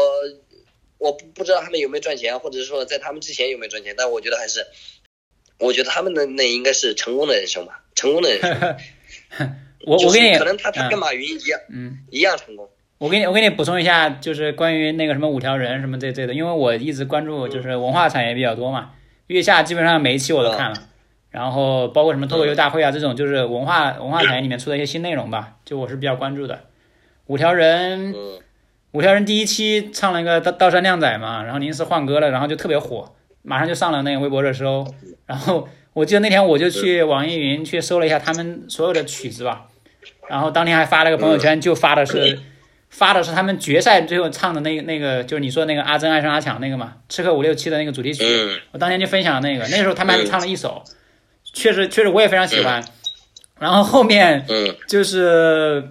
[0.98, 4.66] 我不不知道他们有没有赚钱，或者是说在他们之前有没有赚钱，但我觉得还是，
[5.58, 9.50] 我觉得他们的那应该是成功的人生吧，成功的人生， 就是
[9.86, 11.98] 我我跟你可能他他跟嗯马云一样嗯。
[12.10, 18.92] 一样成功，我给你，我给你补充一下，就是关于那个什么五条人什么这这的，因为我一直关注就是文化产业比较多嘛，
[19.28, 20.76] 月下基本上每一期我都看了，
[21.30, 26.60] 然后包括什么脱口秀大会啊这种，就是文化文化产业里面出的一些新内容吧，就我是比较关注的。
[27.26, 28.40] 五条人，嗯。
[28.92, 34.86] 五条人第一期唱了一个道道山靓仔嘛，然后临时换歌了，然后就特别火，马上就上了那个微博热搜。
[35.26, 39.66] 然后我记得那天我就去网易云去搜了一下他们所有的曲子吧，
[40.28, 42.38] 然后当天还发了个朋友圈，就发的是
[42.90, 48.22] 发的是他们决赛最后唱的那个那个，就是你说那个阿珍爱上阿强那个嘛，刺客伍六七的那个主题曲。
[48.24, 50.82] 嗯我当天就分享了那个，那时候他们还唱了一首，
[51.54, 52.84] 确实确实我也非常喜欢。
[53.58, 55.84] 然后后面嗯就是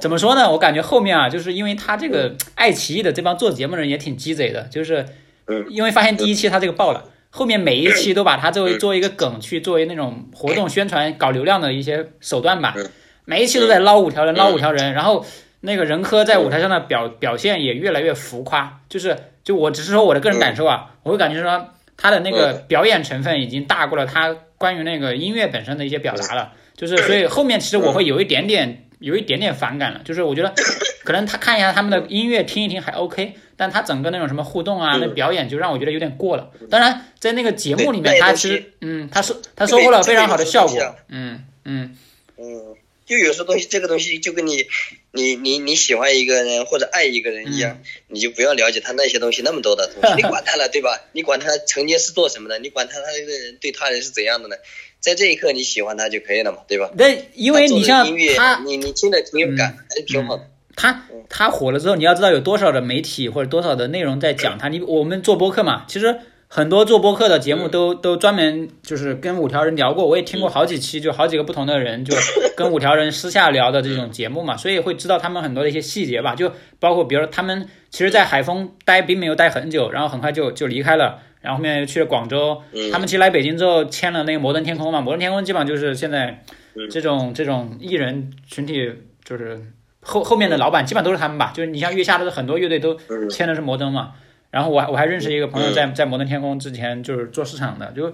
[0.00, 0.50] 怎么说呢？
[0.52, 5.04] 我感觉后面啊，就是因为他这个爱奇艺的这帮做节目的人也挺鸡贼的，就是
[5.46, 5.66] 嗯。
[5.68, 12.74] 因为发现第一期他这个爆了，后面每一期都把它作为作为一个梗去作为那种活动宣传搞流量的一些手段吧。
[12.76, 12.88] 嗯，
[13.24, 15.24] 每一期都在捞五条人，捞五条人，然后
[15.60, 30.52] 那个任科在舞台上的表表现也越来越浮夸，就是就我只是说我的个人感受啊，我会感觉说他的那个表演成分已经大过了他关于那个音乐本身的一些表达了，就是所以后面其实我会有一点点有一点点反感了，就是我觉得
[31.04, 36.50] 可能他看一下他们的音乐听一听还 OK，但他整个那种什么互动啊，那表演就让我觉得有点过了。
[36.70, 40.96] 当然在那个节目里面，他其实嗯，他收他收获了非常好的效果。
[41.08, 41.96] 嗯嗯。
[42.38, 44.66] 嗯，就有时候东西这个东西就跟你
[45.12, 51.00] 你你你喜欢一个人或者爱一个人一样，你就不要了解他那些东西那么多的东西，你管他了对吧？
[51.12, 54.56] 你管他曾经是做什么的，你管他他这个人对他人是怎样的呢？
[55.00, 56.90] 在这一刻你喜欢他就可以了嘛，对吧？
[56.96, 58.06] 那因为你像
[58.36, 60.42] 他你你听着挺有感，还是挺好的。
[60.74, 64.68] 他他火了之后，你要知道有多少的媒体或者多少的内容在讲他。
[64.68, 66.16] 你我们做播客嘛，其实
[66.48, 72.14] 很多做播客的节目都都专门就是跟五条人聊过，我也听过好几期，就好几个不同的人就
[72.56, 86.42] 跟五条人私下聊的这种节目嘛，所以会知道他们很多的一些细节吧，就包括比如说他们其实，在海丰待并没有待很久，然后很快就就离开了，然后后面又去了广州，他们其实来北京之后签了那个摩登天空嘛，摩登天空基本上就是现在
[86.90, 88.92] 这种这种艺人群体
[89.24, 89.62] 就是
[90.00, 92.98] 后后面的老板基本上都是他们吧，就是你像月下的很多乐队都
[93.30, 94.12] 签的是摩登嘛。
[94.56, 98.10] 然后我还我还认识一个朋友，在在摩登天空之前就是做市场的，就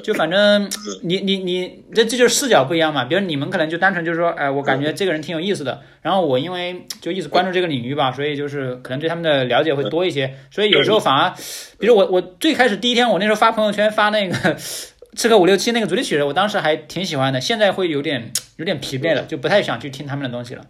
[0.00, 0.68] 就反正
[1.04, 3.04] 你你你这这就是视角不一样嘛。
[3.04, 5.80] 比如你们可能就单纯就是说，哎，我感觉这个人挺有意思的。
[6.02, 10.34] 然后我因为就一直关注这个领域吧，所以就是可能对他们的了解会多一些。
[10.50, 11.32] 所以有时候反而，
[11.78, 14.34] 比如我我最开始第一天我那时候发朋友圈发那个
[15.14, 17.40] 《刺客五六七》那个主题曲，我当时还挺喜欢的。
[17.40, 20.64] 现在会有点有点疲惫了，就不太想去听他们的东西了。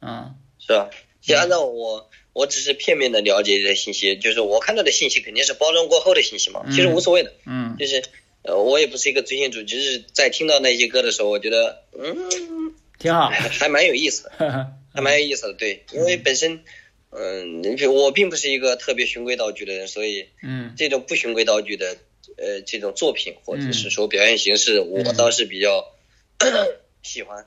[0.00, 0.88] 嗯，是吧？
[1.20, 2.10] 就按照我。
[2.32, 7.32] 我只是片面的了解这些信息，就是我看到的信息肯定是包装过后的信息嘛，其实无所谓的。
[7.46, 8.02] 嗯，就是
[8.42, 15.52] 呃，我也不是一个追星族，只是在听到那些歌的时候，我觉得嗯，挺好，还蛮有意思的，还蛮有意思的。
[15.54, 16.64] 对，因为本身
[17.10, 21.96] 嗯，我并不是一个特别循规蹈矩的人，所以嗯，这种不循规蹈矩的
[22.36, 25.92] 呃这种作品或者是说表现形式，我倒是比较
[27.02, 27.46] 喜欢。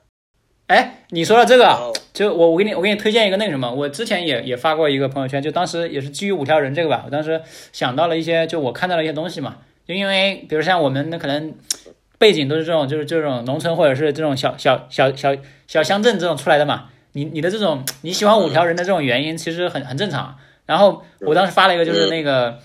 [0.67, 7.39] 哎，你说到这个，就我我给你我给你推荐一个那个什么，我之前也也发过一个朋友圈，就当时也是基于五条人这个吧，我当时
[7.71, 11.53] 想到了一些，就我看到了一些东西嘛，就因为比如像我们那可能
[12.17, 15.35] 背景都是这种，就是这种农村或者是这种小小小小
[15.67, 20.35] 小乡镇这种出来的嘛，你你的这种你喜欢五条人的这种原因其实很很正常。
[20.65, 22.57] 然后我当时发了一个，就是那个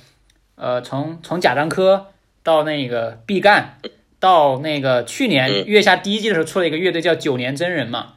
[0.54, 2.06] 呃，从从贾樟柯
[2.42, 3.74] 到那个毕赣。
[4.20, 8.12] 到那个去年月下第一季的时候出了一个乐队叫九年真人嘛，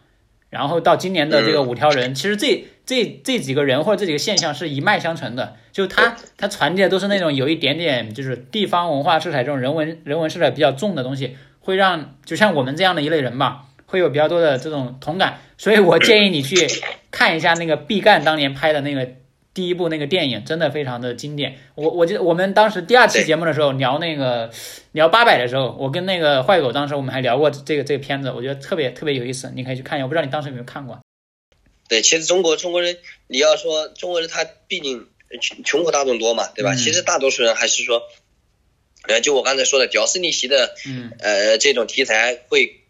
[0.49, 16.67] 然后到今年的这个五条人，其实这这这几个人或者这几个现象是一脉相承的，就他他传递的都是那种有一点点就是地方文化色彩这种人文人文色彩比较重的东西，会让就像我们这样的一类人吧，会有比较多的这种同感，所以我建议你去
[17.09, 19.07] 看一下那个毕赣当年拍的那个。
[19.53, 24.51] 第一部那个电影真的非常的经典，我我记得我们当时第二期节目的时候聊那个
[24.93, 30.05] 聊八百的时候，我跟那个坏狗当时我们还聊过这个这个片子，我觉得特别特别有意思，你可以去看一下。
[30.05, 30.99] 我不知道你当时有没有看过。
[31.87, 35.07] 对，其实中国中国人，你要说中国人他毕竟
[35.39, 36.73] 穷穷苦大众多嘛，对吧？
[36.73, 38.01] 其实大多数人还是说，
[39.07, 42.81] 呃，就我刚才说的屌丝逆袭的，嗯，呃，这种题材会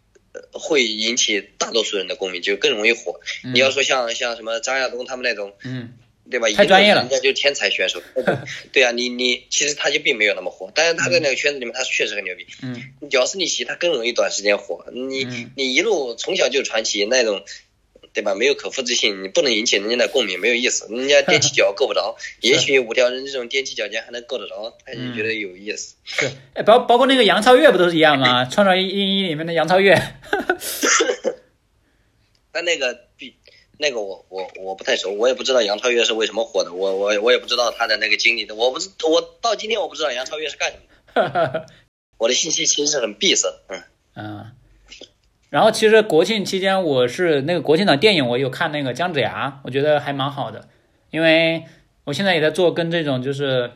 [0.52, 3.20] 会引起大多数人的共鸣，就更容易火。
[3.52, 5.92] 你要说像像什么张亚东他们那种，嗯。
[6.30, 6.48] 对吧？
[6.56, 8.02] 太专业了，人家就是天才选手。
[8.72, 12.46] 对啊，你你其实他就并没有那么火，但是他在那个圈子里面，他确实很牛逼。
[12.62, 14.86] 嗯，屌丝逆袭，他更容易短时间火。
[14.92, 17.44] 你你一路从小就传奇那种，
[18.14, 18.34] 对吧？
[18.34, 20.86] 没有可复制性，你不能引起人家的共鸣，没有意思。
[20.88, 25.94] 人家踮起 脚够不着，也许五条人这种踮起脚尖还能够得着，他就觉得有意思。
[26.18, 28.46] 对，哎，包包括那个杨超越不都是一样吗？
[28.50, 29.94] 创造一一里面的杨超越。
[32.50, 33.34] 但那个比。
[33.78, 41.66] 那个我我我不太熟，我也不知道杨超越是为什么火的，我我我也不知道他的那个经历的，我不知我到今天我不知道杨超越是干什么的，
[42.18, 43.82] 我的信息其实是很闭塞，嗯。
[44.16, 44.52] 嗯，
[45.50, 50.68] 然后其实国庆期间我是那个国庆档电影我有看那个姜子牙，我觉得还蛮好的，
[51.10, 51.64] 因为
[52.04, 53.72] 我现在也在做跟这种就是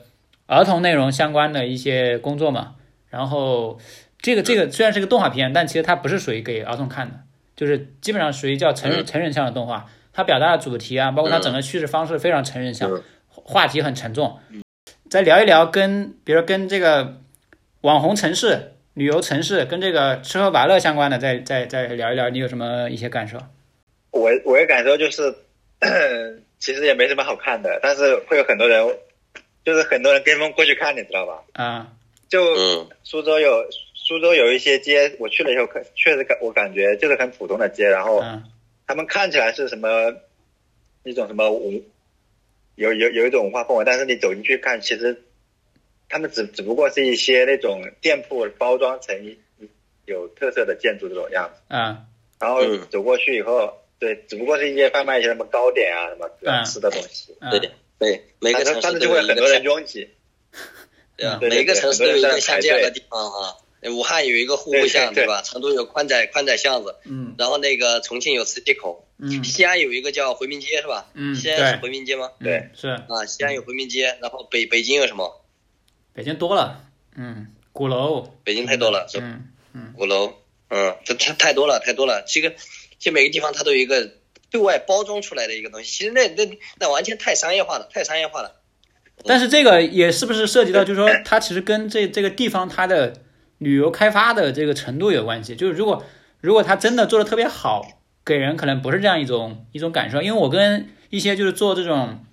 [0.46, 2.76] 儿童内容相关的一些工作嘛，
[3.08, 3.80] 然后
[4.20, 7.20] 这个这个虽然是个动画片，但其实它不是属于给儿童看的。
[7.59, 14.38] 就是基本上属于叫成人成人向的动画，它表达的主题啊，包括它整个叙事方式非常成人向，话题很沉重。
[15.11, 17.16] 再聊一聊跟，比如跟这个
[17.81, 23.38] 网红城市、旅游城市跟这个吃喝玩乐相关的，再再再聊一聊，你有什么一些感受？
[24.12, 25.35] 我我的感受就是，
[26.61, 28.87] 其实也没什么好看的，但是会有很多人，
[29.64, 31.42] 就是很多人跟风过去看，你知道吧？
[31.55, 31.88] 啊，
[32.29, 33.64] 就苏州有。
[34.09, 38.25] 苏州有一些街，我去了以后，可确实感我感觉就是很普通的街，然后
[38.87, 40.14] 他们看起来是什么
[41.03, 41.83] 一种什么文，
[42.77, 45.22] 有有有一种文化氛围，但是你走进去看，其实
[46.09, 49.37] 他们只只不过是一些那种店铺包装成
[50.07, 52.07] 有特色的建筑这种样子，嗯，
[52.41, 57.61] 然后走过去以后，对，只不过是一些贩卖一些什么糕点啊什么吃的东西，对
[57.99, 60.09] 对，每个城市就会很多人拥挤，
[61.18, 63.59] 对啊，每个城市都有一个像这样的地方哈。
[63.85, 65.43] 武汉有一个户部巷，对吧？
[65.43, 71.09] 成都有宽窄宽窄巷子，嗯，然后那个重庆有磁器口，嗯，西安有一个叫回民街，是吧？
[71.14, 72.31] 嗯，西安是回民街吗？
[72.43, 75.45] 对，是啊，西安有回民街，然后北北京有什么？
[76.12, 76.85] 北京多了，
[77.16, 80.35] 嗯，鼓楼，北京太多了，是嗯嗯，鼓楼，
[80.70, 82.24] 嗯，这太太多了，太多了。
[82.26, 82.51] 这个，
[82.99, 84.11] 其实每个地方它都有一个
[84.51, 88.57] 对外包装出来的一个东西，其实那那那完全太商业化了，太商业化了。
[89.24, 93.12] 但是这个也是不是涉及到，就是说它其实跟这这个地方它的
[93.59, 95.54] 旅游开发的这个程度有关系。
[95.54, 96.04] 就是如果
[96.40, 97.86] 如果他真的做的特别好，
[98.24, 100.22] 给人可能不是这样一种一种感受。
[100.22, 102.24] 因为我跟一些就是做这种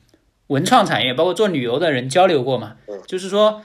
[0.47, 2.75] 文创产业，包括做旅游的人交流过嘛，
[3.07, 3.61] 就是说。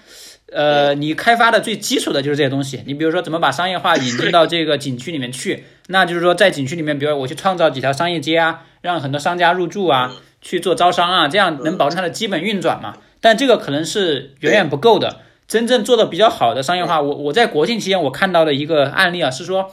[0.53, 2.83] 呃，你开发的最基础的就是这些东西。
[2.85, 5.63] 你比如说，怎么把商业化引进到这个景区里面去？
[5.87, 12.97] 那就是说，在景区里面，比如我去创造几条商业街啊，让很多商家入驻啊，去做招商啊，这样能保证它的基本运转嘛。
[13.21, 15.21] 但这个可能是远远不够的。
[15.51, 19.71] 真正做的比较好的商业化，我我在国庆期间我看到的一个案例啊，是说，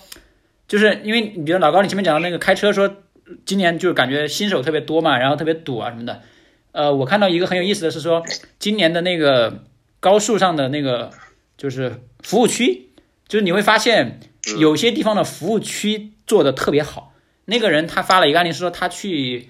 [0.67, 2.97] 就是因为你比如老高，你前面讲的那个开车说，
[3.45, 6.21] 今年就感觉新手特别多嘛，然后特别堵啊什么的。
[6.73, 8.25] 呃，我看到一个很有意思的是说，
[8.59, 9.63] 今年的那个。
[9.99, 11.09] 高速上的那个
[11.57, 12.89] 就是服务区，
[13.27, 14.19] 就是你会发现
[14.59, 17.13] 有些地方的服务区做的特别好。
[17.45, 19.49] 那个人他发了一个案例，是说他去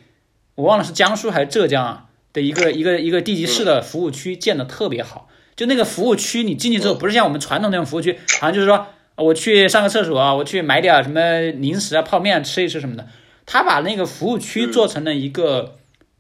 [0.56, 5.28] 我忘了是江苏还是浙江啊的一个一个一个地级市的服务区建的特别好。
[5.58, 13.06] 就那个服务区，你进去之后不是像我们传统那种服务区，好像就是说我去上个厕所啊，我去买点什么零食啊、泡面吃一吃什么的。
[13.46, 15.74] 他把那个服务区做成了一个。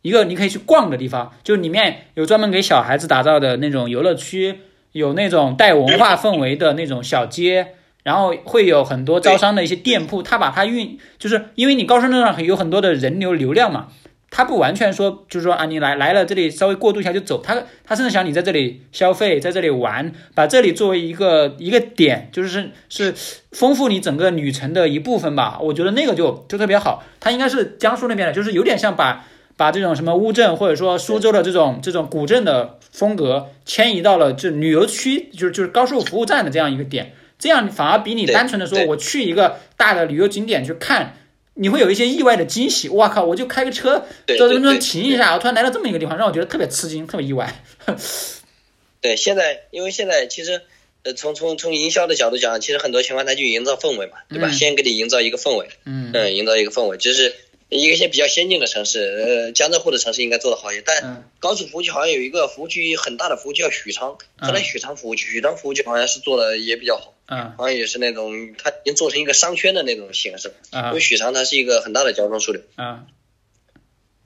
[0.04, 4.60] 一个你可以去逛的地方，就里面有专门给小孩子打造的那种游乐区，
[4.94, 7.74] 有那种带文化氛围的那种小街，
[8.04, 10.24] 然后会有很多招商的一些店铺。
[10.24, 13.88] 他把它运，就是因为你高速路上有很多的人流流量嘛，
[14.30, 23.14] 他不完全说就是说啊，你来来了这里稍微过渡一下就走，他他甚至想你在这里消费，在这里玩，把这里作为一个一个点，就是是
[23.52, 25.60] 丰富你整个旅程的一部分吧。
[25.62, 29.26] 我觉得那个就就特别好，他应该是江苏那边的，就是有点像把。
[29.58, 41.16] 把这种什么乌镇或者说苏州的这种这种古镇的风格迁移到了这旅游区，就是就是高速服务站的这样一个点，这样反而比你单纯的说我去一个大的旅游景点去看，
[41.58, 42.90] 你会有一些意外的惊喜。
[42.90, 43.24] 哇靠！
[43.24, 47.64] 我就开个车在这边停一下，我突然来到这么一个地方，让我觉得特别吃惊，特别意外。
[49.02, 50.62] 对，现在因为现在其实
[51.04, 54.52] 呃从从从营销的角度讲，其实很多情况它就营造氛围嘛，对吧？
[54.52, 57.36] 先给你营造一个氛围，嗯嗯，营造一个氛围，就是。
[57.70, 60.82] 一个些比较先进的城市，呃，江浙沪的城市应该做的好一些。
[60.86, 72.62] 但高速服务区好像有一个服务区很大的服务区叫许昌，后来许昌服务区，许昌服务区好像是做的也比较好，嗯，好像也是那种它已经做成一个商圈的那种形式，因为许昌它是一个很大的交通枢纽。
[72.76, 73.06] 啊，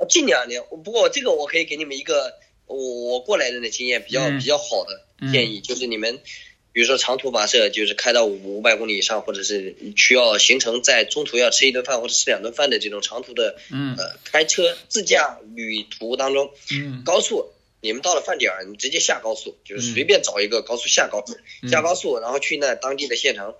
[0.10, 2.34] 近两年，不过这个我可以给你们一个
[2.66, 6.20] 我我过来人的经验比较比较好的建议，就是你们。
[6.74, 21.36] 比如说长途跋涉，就是开到五五百公里以上，或者是需要行程在中途要吃一顿饭或者吃两顿饭的这种长途的，嗯，呃，开车自驾旅途当中，嗯，高速，你们到了饭点儿，你直接下高速，就是随便找一个高速下高速，
[21.67, 23.53] 下高速，然后去那当地的县城。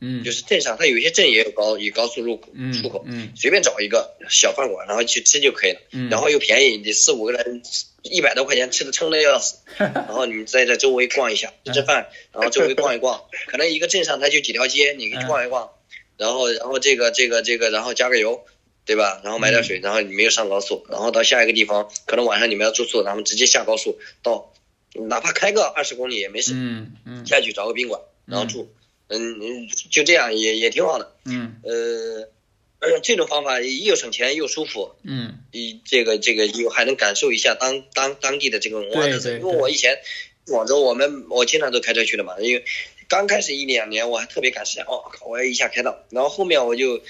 [0.00, 7.60] 嗯，就是镇上，它有些镇也有高有高速入口出口，嗯，随便找一个小饭馆，然后去吃就可以了，嗯，然后又便宜，你四五个人
[8.02, 15.68] 一百多块钱吃的撑的要死， 然后你们在这周围逛一下吃吃饭，然后周围逛一逛， 可能一个镇上它就几条街，你可以逛一逛，
[16.16, 18.44] 然后然后这个这个这个，然后加个油，
[18.88, 19.20] 对吧？
[19.22, 24.54] 然后买点水，然后你没有上高速，然后到下一个地方，可能晚上你们要住宿，咱们直接下高速到，
[24.94, 28.72] 哪怕开个二十公里也没事，嗯嗯，下去找个宾馆，然后住。
[29.10, 31.12] 嗯嗯，就这样也也挺好的。
[31.24, 34.94] 嗯，呃，这种方法又省钱又舒服。
[35.02, 39.32] 嗯，一这个这个又还能感受一下当当当地的这个文化特色。
[39.32, 39.98] 因为我以前
[40.46, 42.34] 广州，我们我经常都开车去的嘛。
[42.38, 42.64] 因为
[43.08, 46.04] 刚开始一两年我还特别赶时间，哦，我要一下开到。
[46.10, 47.00] 然后后面我就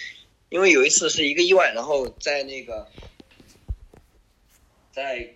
[0.50, 2.88] 因为有一次是一个意外，然后在那个
[4.92, 5.34] 在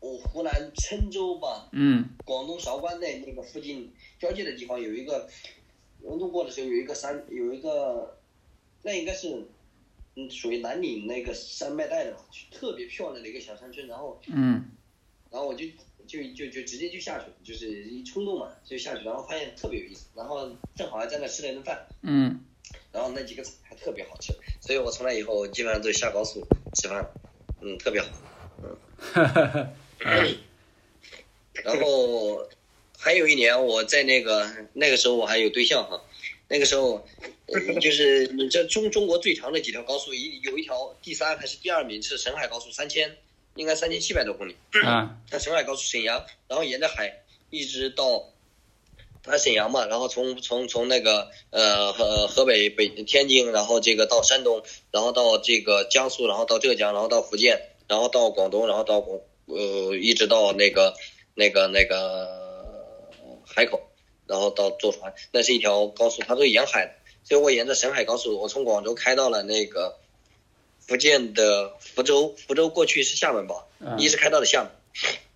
[0.00, 5.28] 我湖南郴州吧，嗯，广东韶关那那个附近交界的地方有一个。
[6.06, 8.18] 我路过的时候有一个山，有一个，
[8.82, 9.42] 那应该是，
[10.16, 12.14] 嗯，属于南岭那个山脉带的，
[12.50, 13.86] 特别漂亮的一个小山村。
[13.86, 14.70] 然后，嗯，
[15.30, 15.64] 然后我就
[16.06, 20.08] 就就就直接就下去，就是一冲动嘛，就下去，然后发现特别有意思。
[20.14, 22.38] 然后正好还在那吃了一顿饭，嗯，
[22.94, 27.04] 然后那几个菜还特别好吃，所以我从那以后基本上都下高速吃饭，
[27.60, 28.08] 嗯，特别好，
[30.00, 30.38] 嗯，
[31.64, 32.48] 然后。
[32.96, 36.02] 还有一年，我在那个那个时候我还有对象哈，
[36.48, 37.06] 那个时候，
[37.78, 43.14] 就是你这中中国最长的几条高速，一有一条第三还是第二名是沈海高速，三千
[43.56, 44.56] 应该三千七百多公里。
[44.86, 45.18] 啊。
[45.30, 47.20] 它沈海高速沈阳，然后沿着海
[47.50, 48.30] 一直到，
[49.24, 60.94] 它沈阳嘛，然后从从从那个呃河河北北天津，然后这个到山东，然后到这个江苏，然后到浙江，然后到福建，然后到广东，然后到广呃一直到那个
[61.34, 62.42] 那个那个。
[63.46, 63.80] 海口，
[64.26, 69.96] 然后到坐船，那是一条高速，它都沿海的，所以我沿着沈海高速，我从广州开到了那个
[70.80, 73.66] 福建的福州，福州过去是厦门吧，
[73.96, 74.72] 一直开到了厦门，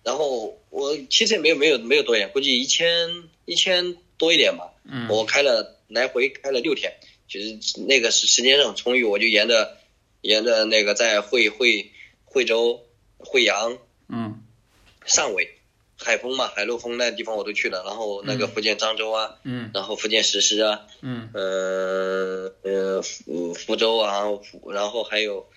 [0.03, 3.09] 然后我其实也没有没有没有多远，估计一千
[3.45, 4.73] 一千多一点吧。
[4.85, 5.07] 嗯。
[5.09, 6.93] 我开了来回开了六天，
[7.27, 9.77] 就是那个时时间上充裕，我就沿着
[10.21, 11.91] 沿着那个在惠惠
[12.25, 12.85] 惠州、
[13.17, 13.77] 惠阳、
[14.07, 14.41] 嗯。
[15.05, 15.49] 汕尾、
[15.97, 19.71] 海丰嘛、海陆丰那地方我都去了，然后那个嗯福建漳州啊，嗯。
[19.73, 21.29] 然后福建石狮啊，嗯。
[21.33, 25.49] 呃呃福福州啊，福然后还有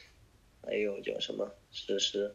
[0.64, 2.34] 还有叫什么石狮，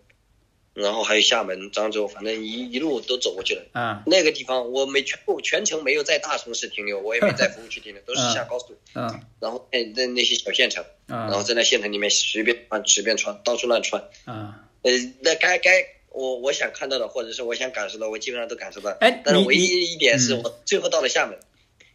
[0.77, 3.63] 然后还有厦门、漳州，反正一一路都走过去了。
[3.73, 14.03] 嗯那个地方我没全部全程没有在大城市停留，我也没在服务区停留，都是下高速，嗯然后在在那些小县城，然后嗯在那县城里面随便穿随便穿，到处乱穿。
[14.27, 14.53] 嗯，
[14.83, 18.91] 呃，那该该我我想看到的，或者是我想感受的，我基本上都感受到。
[18.99, 21.39] 哎但是唯一一点是嗯我最后到了厦门，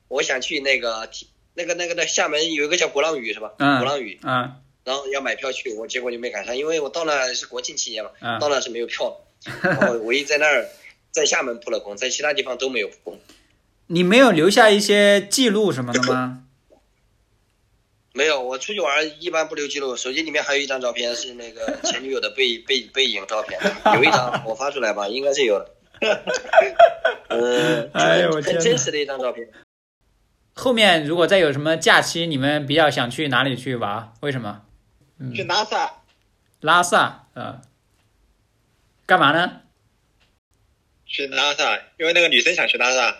[0.08, 1.08] 我想去那个
[1.54, 3.52] 那个那个那厦门有一个叫鼓浪屿是吧？
[3.58, 10.68] 嗯鼓浪屿，啊然后要买票去，我结果就没赶上，因为我到那是国庆期间嘛，啊到那是没有票的，然后唯一在那儿
[11.10, 13.20] 在厦门扑了空，在其他地方都没有扑空。
[13.88, 16.44] 你没有留下一些记录什么的吗？
[18.14, 23.58] 没有，我出去玩一般不留记录，手机里面还有一张照片是那个前女友的背 背背影照片，
[23.94, 25.70] 有一张我发出来吧，应该是有的。
[27.28, 27.90] 嗯，
[28.42, 29.48] 很真实的一张照片。
[30.54, 34.12] 后面如果再有什么假期，你们比较想去哪里去玩？
[34.20, 34.62] 为什么？
[35.34, 35.92] 去拉萨，
[36.60, 37.60] 拉萨，呃，
[39.06, 39.60] 干嘛呢？
[41.06, 43.18] 去拉萨，因为那个女生想去拉萨，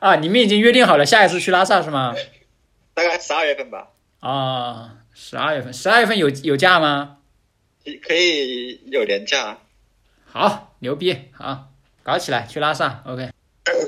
[0.00, 2.14] 啊，你们已经约定好了下一次去拉萨是吗？
[2.94, 3.88] 大概十二月份吧，
[4.20, 7.18] 啊，十二月份，十二月份有有假吗？
[8.06, 9.58] 可以有年假。
[10.26, 11.70] 好，牛逼，好，
[12.02, 13.30] 搞起来，去拉萨，OK，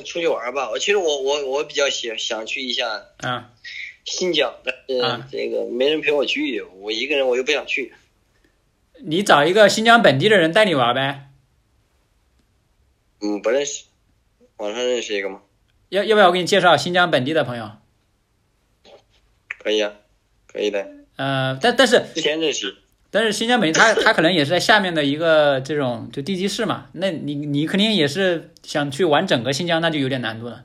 [0.05, 2.89] 出去玩吧，我其实我我我比较想想去一下
[3.19, 3.51] 啊，
[4.05, 7.93] 新疆，但是啊这个没人陪我去，我一个人我又不想去。
[9.01, 11.31] 你找一个新疆本地的人带你玩呗，
[13.21, 13.85] 嗯，不认识，
[14.59, 15.41] 网上认识一个吗？
[15.89, 17.71] 要要不要我给你介绍新疆本地的朋友？
[19.59, 19.93] 可以啊，
[20.47, 20.87] 可以的。
[21.17, 22.77] 呃，但但是之前认识，
[23.11, 30.65] 但是新疆本地他他可能也是在下面的一个这种就地级市嘛，那你你肯定也是想去玩整个新疆，那就有点难度了。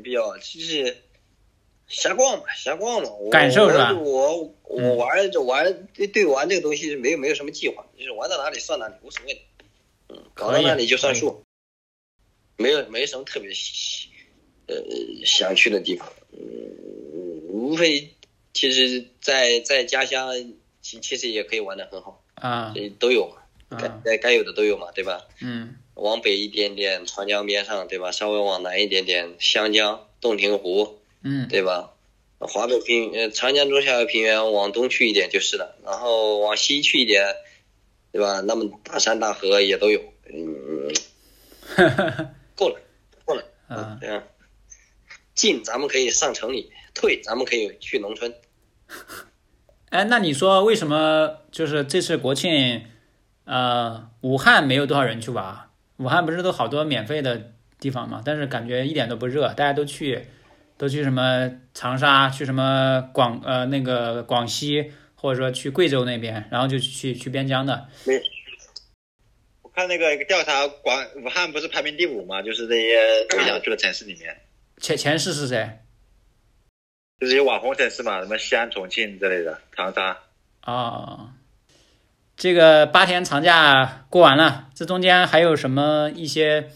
[0.00, 0.96] 没必要，就是
[1.86, 3.10] 瞎逛嘛，瞎逛嘛。
[3.10, 9.40] 我感受是吧我我我玩就玩，对对玩这个东西没有没有什么计划，就是玩到哪里算哪里，无所谓的。
[10.08, 11.44] 嗯，搞到那里就算数，
[12.56, 13.50] 没有没什么特别
[14.68, 14.82] 呃
[15.26, 16.10] 想去的地方。
[16.32, 16.40] 嗯，
[17.48, 18.14] 无非
[18.54, 20.32] 其实在在家乡，
[20.80, 25.28] 其其实也可以玩的很好，啊这都有嘛，该啊该该有的都有嘛，对吧？
[25.42, 28.10] 嗯往北一点点，长江边上，对吧？
[28.10, 31.92] 稍微往南一点点，湘江、洞庭湖，嗯对吧？
[32.38, 37.34] 华北平呃长江中下游平原往东去一点就是了，然后往西去一点，
[38.12, 38.40] 对吧？
[38.40, 40.00] 那么大山大河也都有，
[40.32, 40.90] 嗯，
[42.56, 42.80] 够了，
[43.26, 44.22] 够了，啊这样
[45.34, 48.34] 进咱们可以上城里，退咱们可以去农村。
[49.90, 52.86] 哎，那你说为什么就是这次国庆，
[53.44, 55.69] 呃，武汉没有多少人去玩？
[56.00, 58.22] 武汉不是都好多免费的地方嘛？
[58.24, 60.26] 但是感觉一点都不热，大家都去，
[60.78, 67.86] 都去什么长沙，去什么广呃那个广西，或者说去贵州那边，然后就去去边疆的。
[69.60, 72.40] 我看那个一个调查，广武汉不是排名第五嘛？
[72.40, 72.96] 就是这些
[73.28, 74.34] 最想去的城市里面，
[74.80, 75.68] 前前世是谁？
[77.20, 80.16] 就是有网红城市嘛，什么西安、重庆之类的，长沙。
[80.64, 81.30] 哦，
[82.40, 86.70] 这个八天长假过完了，这中间还有什么一些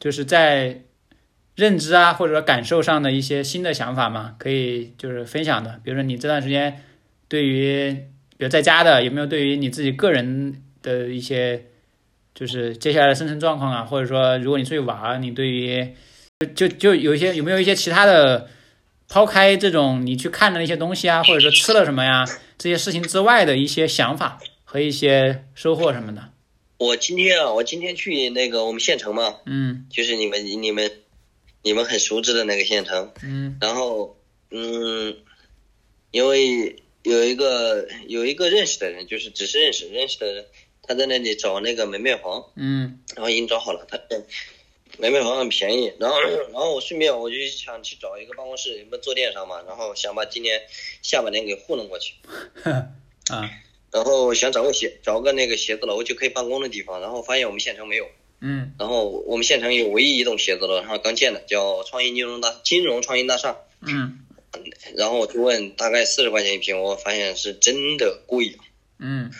[0.00, 0.84] 就是在
[1.54, 4.36] 认知啊或者说感受上的一些新的想法吗？
[4.38, 6.82] 可以就是分享的，比如说你这段时间
[7.28, 7.92] 对于
[8.38, 11.66] 比如在家的有没有对于你自己个人的一些
[12.34, 15.94] 就是接下来的生存状况啊，或者说如果你出去玩，你对于
[16.40, 18.48] 就就就有一些有没有一些其他的？
[19.08, 22.24] 抛开这种你去看的那些东西啊，或者说吃了什么呀，
[22.56, 24.38] 这些事情之外的一些想法
[24.72, 26.30] 和一些收获什么的。
[26.78, 29.86] 我今天啊，我今天去那个我们县城嘛，嗯。
[29.90, 30.90] 就是你们你们
[31.60, 33.58] 你们很熟知的那个县城，嗯。
[33.60, 34.18] 然后
[34.50, 35.14] 嗯，
[36.10, 40.46] 因为有一个有一个认识的人，就是只是认识认识的人，
[40.80, 42.98] 他在那里找那个门面房，嗯。
[43.14, 44.00] 然后已经找好了，他
[44.96, 46.18] 门面房很便宜，然后
[46.50, 50.62] 然后我顺便我就想去找一个办公室，有没有坐垫上嘛，然后想把今年
[51.02, 52.14] 下半年给糊弄过去，
[53.28, 53.50] 啊
[53.92, 58.08] 然后想找个写找个那个写字楼就可以办公的地方，然后发现我们县城没有。
[58.44, 63.56] 嗯然后我们县城有唯一一栋写字楼，然后刚建的，叫创意金融大金融创新大厦。
[63.82, 64.18] 嗯
[64.96, 68.64] 然后我就问，大概四十块钱一平，我发现是真的贵啊，
[68.98, 69.30] 嗯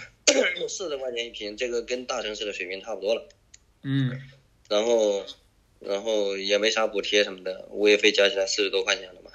[0.68, 3.28] 四十块钱一平，这个跟大城市的水平差不多了。
[3.82, 4.20] 嗯
[4.68, 5.24] 然后，
[5.80, 9.30] 然后也没啥补贴什么的，物业费加起来四十多块钱了嘛。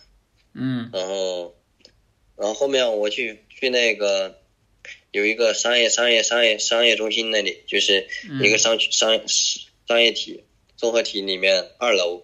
[0.53, 1.55] 嗯然后，
[2.37, 4.39] 然后后面我去去那个
[5.11, 8.07] 有一个商业商业商业商业中心那里，就是
[8.41, 9.21] 一个商区商
[9.87, 10.43] 商业体
[10.75, 12.23] 综合体里面二楼，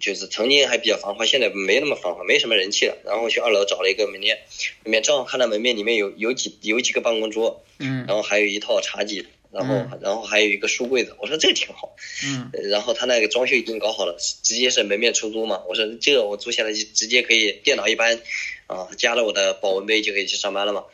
[0.00, 2.98] 就是曾经还比较繁华，现在没那么繁华，没什么人气了。
[3.04, 4.38] 然后去二楼找了一个门面，
[4.84, 11.16] 里面正好看到门面里面有有几有几个办公桌，嗯然后还有一套茶几，然后、嗯然后还有一个书柜子。
[11.18, 11.94] 我说这个挺好，
[12.26, 15.62] 嗯呃然后他那个装修已经搞好了，直接是门面出租嘛。
[15.68, 18.20] 我说这个我租下来就直接可以电脑一搬，
[18.66, 20.84] 啊，加了我的保温杯就可以去上班了嘛。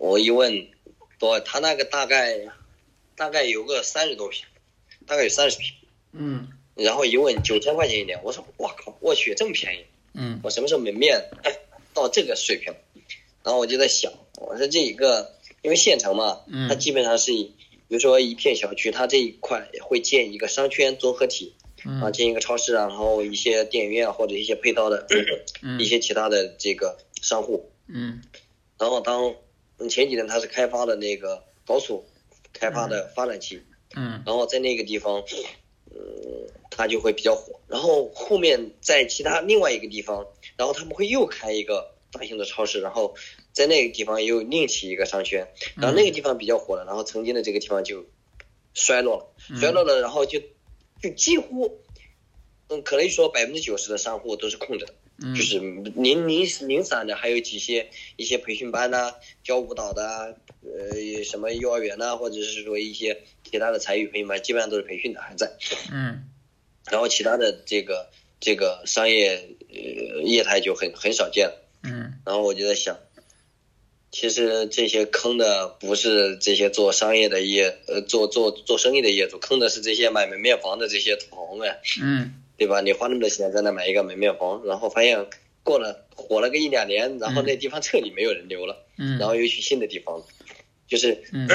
[0.00, 0.66] 我一问，
[1.18, 2.48] 多他那个大概
[3.16, 4.46] 大概有个三十多平，
[5.06, 5.74] 大概有三十平。
[6.12, 6.48] 嗯。
[6.74, 9.84] 然后一问九千块钱一年，我说我靠，我去这么便宜，
[10.14, 10.40] 嗯。
[10.42, 11.52] 我什么时候门面哎
[11.92, 12.74] 到这个水平？
[13.44, 16.66] 然后我就在想，我说这一个因为县城嘛，嗯。
[16.70, 17.52] 它基本上是以
[17.86, 25.06] 比如说一片小区，它这一块会建一个商圈综合体啊，嗯建一个超市啊，然后一些电影院啊或者一些配套的
[25.78, 27.70] 一些其他的这个商户。
[27.86, 28.22] 嗯。
[28.78, 29.34] 然后当
[29.80, 32.04] 嗯前几年他是开发的那个高速
[32.52, 33.62] 开发的发展期，
[33.96, 35.24] 嗯然后在那个地方，
[35.90, 37.58] 嗯，它就会比较火。
[37.66, 40.26] 然后后面在其他另外一个地方，
[40.56, 43.14] 然后他们会又开一个大型的超市，然后
[43.52, 48.04] 在那个地方又另起一个商圈，然后那个地方比较火了，然后曾经的这个地方就
[48.74, 50.40] 衰落了，衰落了，然后就
[51.00, 51.80] 就几乎，
[52.68, 54.94] 嗯，可能说百分之九十的商户都是空着的。
[55.22, 59.12] 嗯就是零零零散的，还有几些一些培训班呐、
[59.44, 60.26] 教舞蹈的啊，
[60.64, 65.50] 呃，什么幼儿园呐、或者是说一些其他的才艺培训班，基本上都是培训的还在。
[65.92, 66.24] 嗯
[66.90, 68.08] 然后其他的这个
[68.40, 71.68] 这个商业呃业态就很很少见了。
[71.82, 72.98] 嗯然后我就在想，
[74.10, 81.76] 其实这些坑的不是这些做商业的业呃做做做生意的业主，坑的是这些买门面房的这些土豪们。
[82.02, 82.82] 嗯对吧？
[82.82, 85.26] 你花那么多钱在那买一个门面房，然后发现
[85.62, 90.22] 过了火了个一两年，然后那地方彻底没有人流了，嗯然后又去新的地方，
[90.86, 91.48] 就是、嗯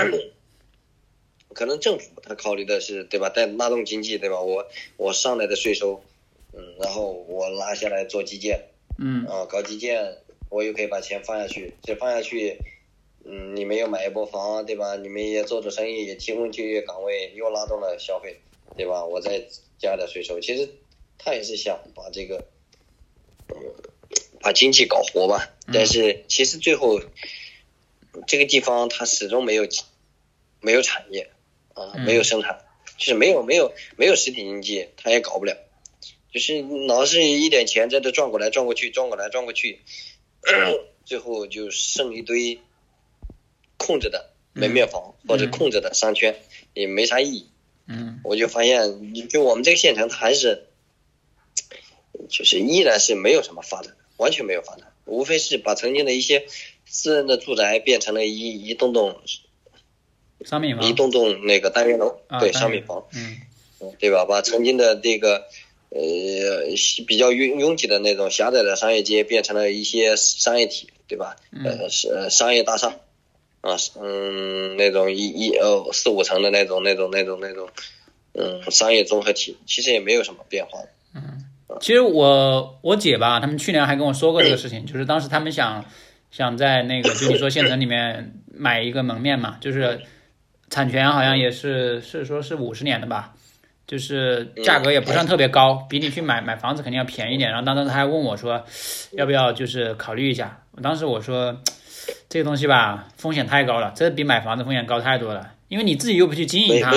[1.54, 3.30] 可能政府他考虑的是对吧？
[3.30, 4.42] 带拉动经济对吧？
[4.42, 4.66] 我
[4.98, 6.02] 我上来的税收，
[6.54, 8.60] 嗯，然后我拉下来做基建
[8.98, 10.18] 嗯啊，搞基建，
[10.50, 12.60] 我又可以把钱放下去，这放下去。
[13.28, 14.96] 嗯，你们又买一波房，对吧？
[14.98, 18.40] 你们也做做生意，也提供就业岗位，又拉动了消费，
[18.76, 19.06] 对吧？
[19.06, 19.44] 我再
[19.78, 20.70] 加点税收，其实
[21.18, 22.48] 他也是想把这个，
[23.50, 23.56] 嗯，
[24.40, 25.52] 把经济搞活吧。
[25.74, 27.02] 但是其实最后，
[28.28, 29.68] 这个地方它始终没有
[30.62, 31.32] 没有产业
[31.74, 32.66] 啊，嗯没有生产，
[32.98, 35.58] 就是没有没有没有实体经济，它也搞不了。
[36.32, 39.80] 就是老是一点钱在这转过来转过去，转过来转过去，
[41.06, 42.60] 最后就剩一堆
[43.78, 46.36] 空着的门面房、或者空着的商圈，
[46.74, 47.50] 也没啥意义。
[47.88, 50.68] 嗯我就发现，就我们这个县城，它还是，
[52.30, 56.46] 就是依然是没有什么发展，完全没有发展，无非是把曾经的一些
[56.86, 59.20] 私人的住宅变成了一一栋栋
[60.44, 63.38] 商品房一栋栋那个单元楼，对商品房，嗯
[64.00, 64.26] 对吧？
[64.26, 65.48] 把曾经的这个
[65.90, 66.00] 呃
[67.08, 71.36] 比较拥拥挤的那种狭窄的商业街变成了一些商业体，对吧？
[71.64, 72.98] 呃，是呃商业大厦，
[73.62, 77.70] 啊，嗯，那种一一哦四五层的那种那种那种那种，
[78.34, 80.80] 嗯，商业综合体，其实也没有什么变化。
[81.80, 85.84] 其实我我姐吧，他们去年还跟我说过这个事情，就是当时他们想
[86.32, 90.02] 想在那个就你说县城里面买一个门面嘛，就是
[90.70, 93.34] 产权好像也是是说是五十年的吧，
[93.88, 97.50] 就是价格也不算特别高，比你去买买房子肯定要便宜点。
[97.52, 98.64] 然后当时他还问我说，
[99.14, 100.62] 要不要就是考虑一下？
[100.72, 101.62] 我当时我说
[102.30, 106.90] 这个东西吧，风险太高了，这比买房子风险高太多了，因为你自己又不去经营它。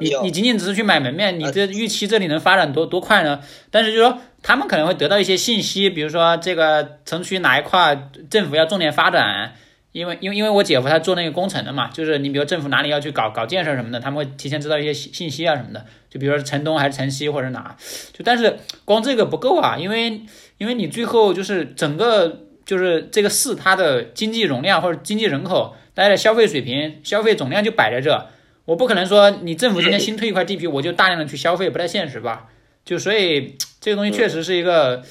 [0.00, 3.40] 你你仅仅只是去买门面，你这预期这里能发展多多快呢？
[3.70, 9.54] 但是就说他们可能会得到一些信息，比如说这个城区哪一块政府要重点发展，
[9.92, 17.76] 因为因为因为我姐夫他做那个工程的嘛，就是你比如政府哪里要去搞搞建设什么的，他们会提前知道一些信信息啊什么的，就比如说城东还是城西或者哪，
[18.12, 20.22] 就但是光这个不够啊，因为
[20.58, 28.26] 因为你最后就是整个就是这个市它的经济容量或者经济人口，大家的消费水平、消费总量就摆在这。
[28.66, 32.48] 我不可能说你政府今天新推一块地皮，我就大量的去消费，不太现实吧？
[32.84, 35.02] 就所以这个东西确实是一个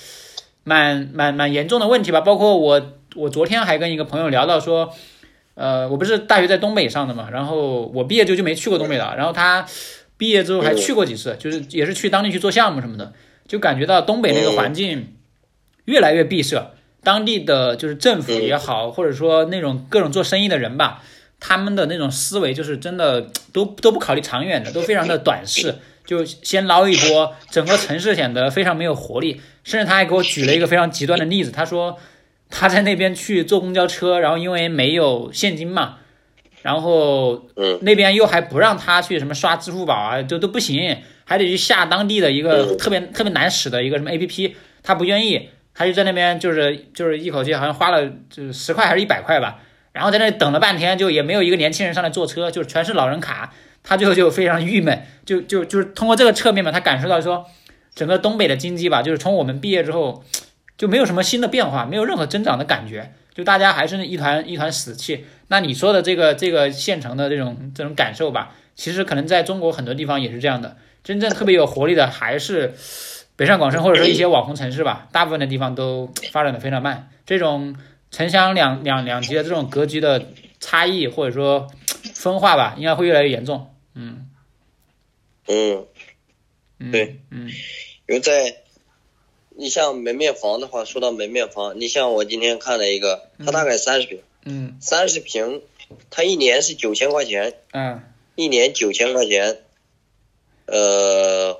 [0.63, 2.21] 蛮蛮蛮严重的问题吧。
[2.21, 4.91] 包括我我昨天还跟一个朋友聊到说，
[5.55, 9.65] 呃，我不是大学在东北上的嘛，然后我毕业之后就没去过东北了，然后他
[10.17, 13.13] 毕业之后还去过几次，就是也是去当地去做项目什么的，
[13.47, 15.15] 就感觉到东北那个环境
[15.85, 16.71] 越来越闭塞。
[17.03, 21.03] 当地的就是政府也好，或者说那种各种做生意的人吧，
[21.39, 25.75] 他们的那种思维就是真的 都都不考虑长远的，都非常的短视，
[26.05, 29.41] 就先捞一波，整个城市显得非常没有活力。
[29.63, 31.97] 甚至他还给我举了一个非常极端的例子，他说
[32.49, 35.99] 他在那边去坐公交车，然后因为没有现金嘛，
[36.61, 37.79] 然后嗯。
[37.81, 42.77] 那边又还不让他去什么刷支付宝啊，都都不行，还得去下当地的一个嗯。
[42.77, 49.59] 特别特别难使的一个什么 A P P，他不愿意，他就在那边就是就是一口气好像花了就是十块还是一百块吧，
[49.91, 53.53] 然后在那里等了半天，就也没有一个年轻人上来坐车，就全是老人卡，
[53.83, 57.45] 他最后就非常郁闷，就就就是通过这个侧面嘛，他感受到说
[57.95, 60.23] 整个东北的经济吧，就是从我们毕业之后
[60.77, 65.25] 就没有什么新的变化，没有任何增长的感觉，就大家还是一团一团死气。
[65.47, 70.77] 那你说的这个这个县城的这种这种感受吧，其实可能在中国很多地方也是这样的。
[71.03, 72.73] 真正特别有活力的还是
[73.35, 77.09] 北上广深或者说一些网红城市吧，大部分的地方都发展的非常慢。
[77.25, 77.75] 这种
[78.11, 80.27] 城乡两两两极的这种格局的
[80.59, 81.67] 差异或者说
[82.13, 83.73] 分化吧，应该会越来越严重。
[83.95, 84.29] 嗯。
[85.47, 85.85] 嗯，
[86.79, 87.49] 嗯，对，嗯。
[88.07, 88.57] 因为在
[89.49, 94.77] 你像门面房的话，说到门面房，你像我今天看了一个，它大概三十平，嗯。
[94.79, 95.61] 三十平，
[96.09, 98.01] 它一年是九千块钱，嗯。
[98.35, 99.59] 一年九千块钱，
[100.65, 101.59] 呃，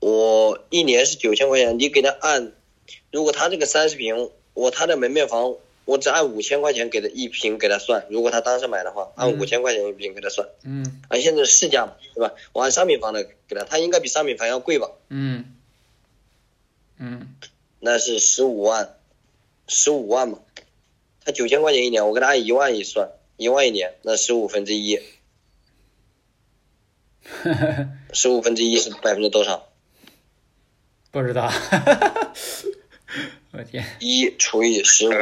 [0.00, 2.52] 我一年是九千块钱，你给他按，
[3.10, 12.34] 如果他这个三十平，我他的门面房，我只按五千块钱给他一平给他算，如果他当时买的话，按嗯五千块钱一平给他算，嗯按，现在是市价嘛，对吧？
[12.52, 14.90] 我按商品房的给他，他应该比商品房要贵吧？
[15.08, 15.54] 嗯
[16.98, 17.34] 嗯
[17.80, 18.96] 那是十五万，
[19.68, 20.40] 十五万嘛，
[21.24, 25.00] 他九千块钱一年，我给他按一万一算，一万一年，那十五分之一，
[28.12, 29.68] 十五分之一是百分之多少？
[31.22, 31.50] 不知道。
[33.52, 35.12] 我天，一除以十五，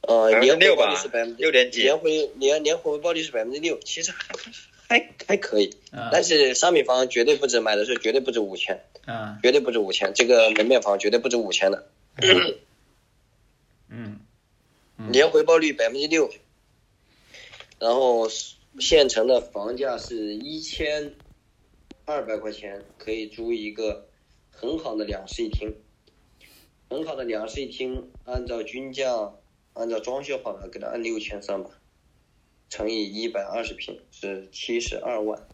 [0.00, 4.34] 呃，年回六吧报率是百分，之六点几，年回年年回报率是百分之六，其实还
[4.88, 6.08] 还还可以，啊。
[6.10, 11.86] 但是商品房绝对不止，买的时候绝对不止五千，啊绝对不止五千，这个门面房绝对不止五千的，
[13.90, 14.20] 嗯。
[15.10, 16.30] 年回报率百分之六，
[17.78, 18.28] 然后
[18.80, 21.14] 县城的房价是一千
[22.06, 24.07] 二百块钱可以租一个
[24.60, 25.76] 很好的两室一厅，
[26.90, 29.32] 很好的两室一厅，按照均价，
[29.72, 31.70] 按照装修好了给他按六千三吧，
[32.68, 35.46] 乘以一百二十平是七十二万，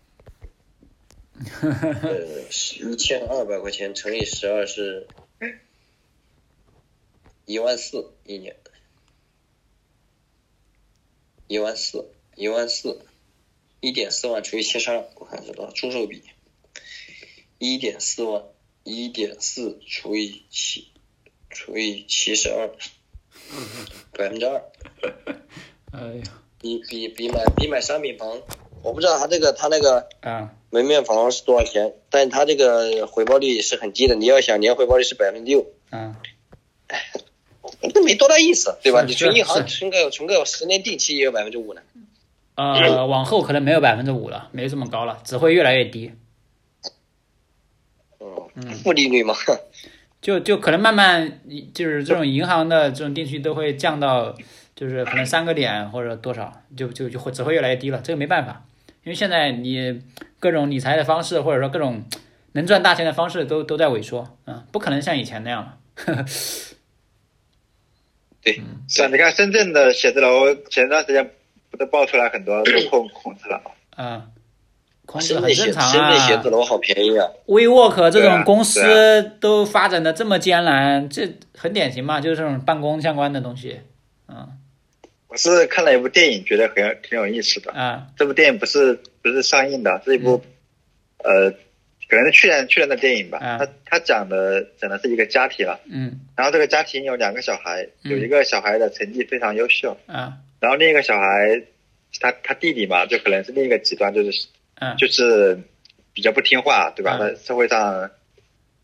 [1.60, 5.06] 呃，一千二百块钱乘以十二是
[7.44, 8.56] 一万四一年。
[11.46, 13.04] 一万四，一万四，
[13.80, 15.72] 一点四万除以七十二，我看是多少？
[15.72, 16.22] 出售比，
[17.58, 18.42] 一点四万，
[18.84, 20.88] 一点四除以七，
[21.50, 22.68] 除以七十二，
[24.16, 24.62] 百分之二，
[25.92, 26.22] 哎呀
[26.60, 28.40] 比比比买比买商品房，
[28.82, 34.14] 我不知道他这个他那个啊门面房是多少钱，但他这个回报率是很低的。
[34.14, 36.16] 你要想年回报率是百分之六，啊
[37.94, 39.02] 那没多大意思，对吧？
[39.04, 41.82] 你存银行存个存个十年定期也有百分之五呢。
[42.56, 46.12] 呃，往后可能没有百分之五了，没这么高了，只会越来越低。
[48.54, 49.34] 嗯，负利率嘛。
[50.20, 51.40] 就就可能慢慢
[51.74, 54.34] 就是这种银行的这种定期都会降到，
[54.74, 58.00] 就是可能三个点或者多少，就就就会只会越来越低了。
[58.02, 58.64] 这个没办法，
[59.02, 60.02] 因为现在你
[60.40, 62.04] 各种理财的方式或者说各种
[62.52, 65.76] 能赚大钱的方式都都在萎缩，嗯，不可能像以前那样了。
[68.40, 71.30] 对，是啊，你看深圳的写字楼前段时间
[71.70, 73.70] 不都爆出来很多都空空置了吗？
[75.06, 76.50] 啊，空置很正常深圳写字啊。
[76.50, 77.28] 楼好便宜啊。
[77.46, 83.80] WeWork 这种公司都发展的这么艰难，这很典型嘛，就是这种办公相关的东西。
[84.28, 84.48] 嗯
[85.26, 87.72] 我是看了一部电影，觉得很挺有意思的。
[87.72, 90.40] 啊这部电影不是不是上映的，是一部、
[91.24, 91.50] 呃，
[92.08, 93.38] 可能是去年去年的电影吧。
[93.38, 101.62] 啊他他讲的讲的是一个家庭了，嗯然后这个家庭有两个小孩，嗯有一个小孩的成绩非常优秀，啊然后另一个小孩
[102.20, 104.46] 他他弟弟嘛，就可能是另一个极端，就是
[104.84, 105.58] 啊就是
[106.12, 107.16] 比较不听话，对吧？
[107.20, 108.10] 嗯在社会上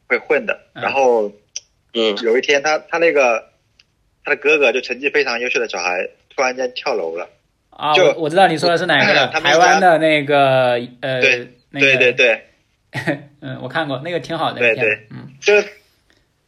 [0.09, 0.61] 会混的。
[0.75, 1.33] 嗯然后
[1.95, 3.51] 嗯，有一天他他那个
[4.25, 7.29] 他的哥哥就成绩非常优秀的小孩，突然间跳楼了。
[7.71, 7.95] 啊！
[7.95, 12.43] 就我我知道你说的是哪个了，他台湾的那个呃，对那个对对对，
[13.41, 15.55] 嗯，我看过那个挺好的，对对嗯就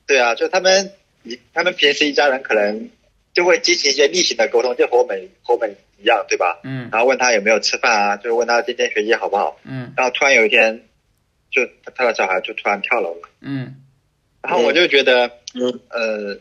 [0.06, 0.92] 对啊，就他们
[1.22, 2.90] 一他们平时一家人可能
[3.34, 6.60] 就会进行一些例行的沟通，就和我们和我们一样，对吧？
[6.64, 6.88] 嗯。
[6.92, 9.58] 然后问他有没有吃饭啊，就是问他今天学习好不好。
[9.64, 9.92] 嗯。
[9.96, 10.82] 然后突然有一天，
[11.50, 13.28] 就他他的小孩就突然跳楼了。
[13.40, 13.76] 嗯。
[14.42, 15.80] 然后我就觉得，嗯。
[15.88, 16.38] 呃，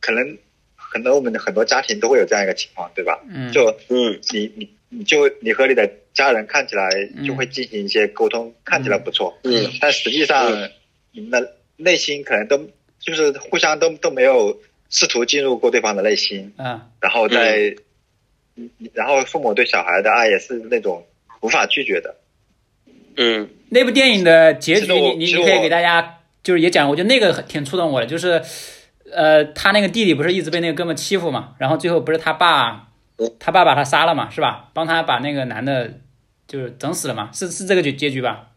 [0.00, 0.38] 可能
[0.76, 3.20] 可能我们的很多家庭都会有这样一个情况，对吧？
[3.28, 4.20] 嗯，就嗯。
[4.32, 9.72] 你你你就你和你的家人看起来嗯就会进行一些沟通，看起来不错，嗯。
[9.80, 10.70] 但实际上
[11.12, 12.68] 你们的内心可能都
[13.00, 14.60] 就是互相都都没有
[14.90, 17.74] 试图进入过对方的内心，嗯，然后在，
[18.56, 21.06] 嗯然后父母对小孩的爱也是那种
[21.40, 22.16] 无法拒绝的。
[23.16, 28.42] 嗯那部电影的结局，你你你可以给大家就是也讲，我觉得那个挺触动我的，就是，
[29.12, 34.70] 呃，他那个弟弟不是一直被那个哥们欺负嘛，然后最后不是他爸嗯，他爸把他杀了嘛，是吧？
[34.72, 35.98] 帮他把那个男的，
[36.46, 38.50] 就是整死了嘛，是是这个结结局吧？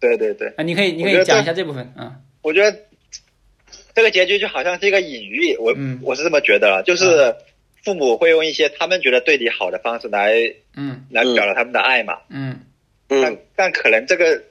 [0.00, 2.76] 对对对，啊，你可以你可以讲一下这部分，嗯我觉得
[3.94, 6.00] 这个结局就好像是一个隐喻，我、嗯。
[6.02, 7.36] 我是这么觉得了，就是
[7.82, 11.06] 父母会用一些他们觉得对你好的方式来嗯。
[11.10, 12.60] 来表达他们的爱嘛，嗯。
[13.06, 13.38] 但嗯。
[13.54, 14.42] 但可能这个，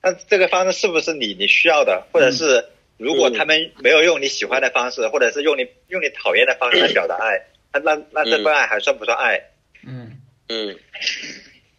[0.00, 2.64] 但这个方式是不是你你需要的，或者是
[2.96, 3.34] 如果嗯。
[3.34, 9.40] 他们没有用你喜欢的方式，或者是用你用你讨厌的方式来表达爱，那那那这份爱还算不算爱？
[9.86, 10.20] 嗯。
[10.48, 10.78] 嗯。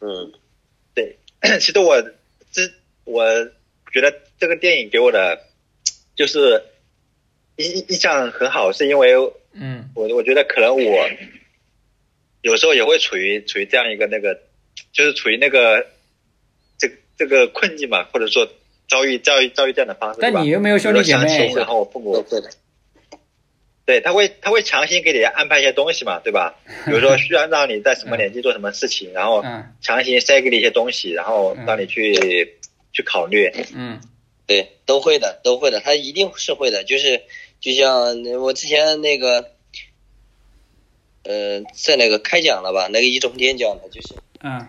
[0.02, 0.32] 嗯。
[0.94, 1.16] 对
[1.60, 2.02] 其实我
[2.52, 2.64] 这
[3.06, 3.24] 我
[3.92, 5.40] 觉得这个电影给我的
[6.16, 6.62] 就是
[7.60, 9.14] 印印象很好，是因为
[9.54, 11.10] 嗯我我觉得可能我
[12.42, 14.40] 有时候也会处于处于这样一个那个，
[14.94, 15.86] 就是处于那个
[16.78, 18.48] 这这个困境嘛，或者说
[18.88, 20.22] 遭遇遭遇遭遇这样的方式。
[20.22, 22.50] 对吧但你又没有兄弟姐妹然后我父母对的。
[23.86, 26.56] 对他会他会强行给你安排一些东西嘛，对吧？
[26.86, 32.56] 比如说需要让你在什么年纪做什么事情，然后嗯强行塞给你一些东西，然后让你去
[32.94, 33.52] 去考虑。
[33.76, 34.00] 嗯
[34.50, 36.84] 对，都会的，都会的，他一定是会的。
[36.84, 37.22] 就是
[37.60, 39.52] 就像我之前那个，
[41.22, 44.68] 呃，在那个开讲了吧，那个易中天讲的，就是嗯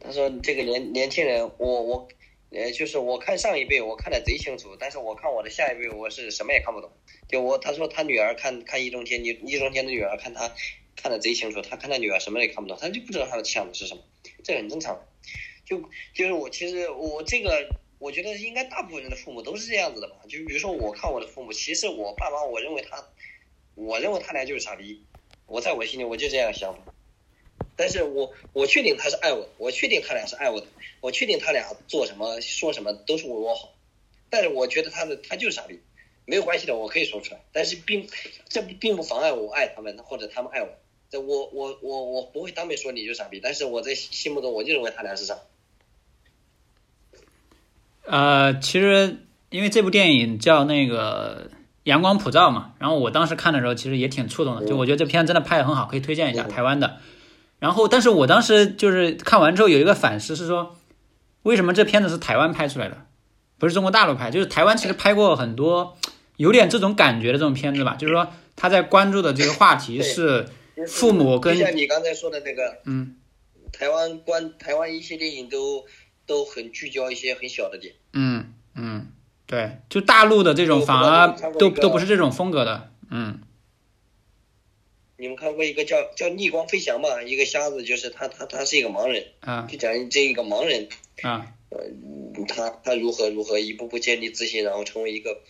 [0.00, 2.08] 他说这个年年轻人，我我，
[2.50, 6.90] 呃，就是我看上一辈我看的贼清楚，但是我看我的下一辈我是什么也看不懂。
[7.28, 10.52] 就我他说他女儿看看易中天，易易中天的女儿看他
[10.96, 14.02] 看的贼清楚，他看他女儿什么也看不懂，他就不知道他想的是什么，
[14.42, 15.00] 这很正常。
[15.64, 15.80] 就
[16.12, 17.68] 就是我其实我这个
[18.02, 20.16] 我觉得应该大部分人的父母都是这样子的吧。
[20.24, 23.06] 就比如说我看我的父母，其实我爸妈我认为他，
[23.76, 25.00] 我认为他俩就是傻逼，
[25.46, 26.76] 我在我心里我就这样想。
[27.76, 30.66] 但是我我确定他是爱我的，我确定他俩是爱我的，
[31.00, 33.72] 我确定他俩做什么说什么都是为我好。
[34.28, 35.78] 但是我觉得他的他就是傻逼，
[36.24, 37.40] 没有关系的，我可以说出来。
[37.52, 38.08] 但是并
[38.48, 40.68] 这并不妨碍我爱他们或者他们爱我。
[41.08, 45.38] 这我我我我不会当面说你就傻逼，但是我在心目中我就认为他俩是傻。
[48.04, 49.18] 呃，其实
[49.50, 51.50] 因为这部电影叫那个
[51.84, 56.98] 《阳光普照》嘛，然后我当时看的时候其实也挺触动的，就我觉得这片真的拍的很好，可以推荐一下嗯台湾的。
[57.58, 60.76] 然后，但是我当时就是看完之后有一个反思是说，
[61.42, 63.06] 为什么这片子是台湾拍出来的，
[63.58, 64.32] 不是中国大陆拍？
[64.32, 65.96] 就是台湾其实拍过很多
[66.38, 68.26] 有点这种感觉的这种片子吧，就是说
[68.56, 70.48] 他在关注的这个话题是
[70.88, 73.14] 父母跟像你刚才说的那个，嗯
[73.70, 75.84] 台湾关台湾一些电影都
[76.26, 77.94] 都很聚焦一些很小的点。
[78.12, 79.12] 嗯嗯，
[79.46, 83.40] 对，就大陆的这种反而都都不是这种风格的，嗯
[85.18, 87.22] 你们看过一个叫叫逆光飞翔吧？
[87.22, 90.88] 一个瞎子，就是他他他是一个盲人，啊就讲这一个盲人，
[91.22, 95.40] 啊嗯他他如何如何一步步建立自信，然后成为一个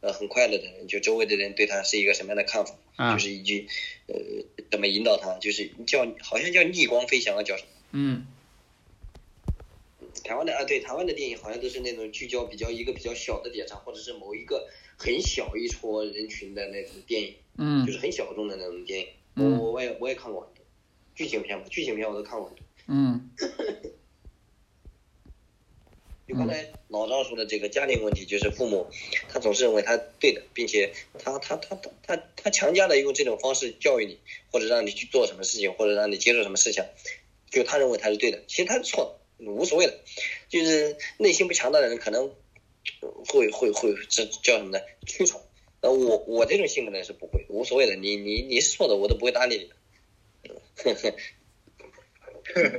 [0.00, 3.66] 呃很快乐的人，就周围的人对他是一个什么样的看法，啊就是一句
[4.08, 4.14] 呃
[4.70, 7.68] 怎么引导他，就是叫好像叫逆光飞翔啊，叫什么？
[7.92, 8.26] 嗯
[10.24, 14.66] 台湾的啊，对，台湾的电影好像都是那种聚焦比较一个比较小的点上，或者是某一个
[14.96, 19.06] 很小一撮人群的那种电影，嗯就是很小众的那种电影。
[19.36, 20.64] 嗯我我也我也看过很多
[21.14, 22.64] 剧情片嘛，剧情片我都看过很多。
[22.86, 23.30] 嗯
[26.26, 28.86] 就刚才老张说的这个家庭问题，就是父母
[29.28, 34.18] 他总是认为他对的，并且他他他他他他强加的用这种方式教育你，
[34.50, 36.82] 或者让你去做什么事情，或者让你接受什么事情，
[37.50, 39.94] 就他认为他是对的，其实他是错的，无所谓的。
[40.48, 42.30] 就是内心不强大的人可能
[43.28, 44.78] 会会会这叫什么呢？
[45.06, 45.40] 屈从。
[45.80, 47.94] 呃，我我这种性格的人是不会，无所谓的。
[47.94, 49.74] 你你你是错的，我都不会搭理你的。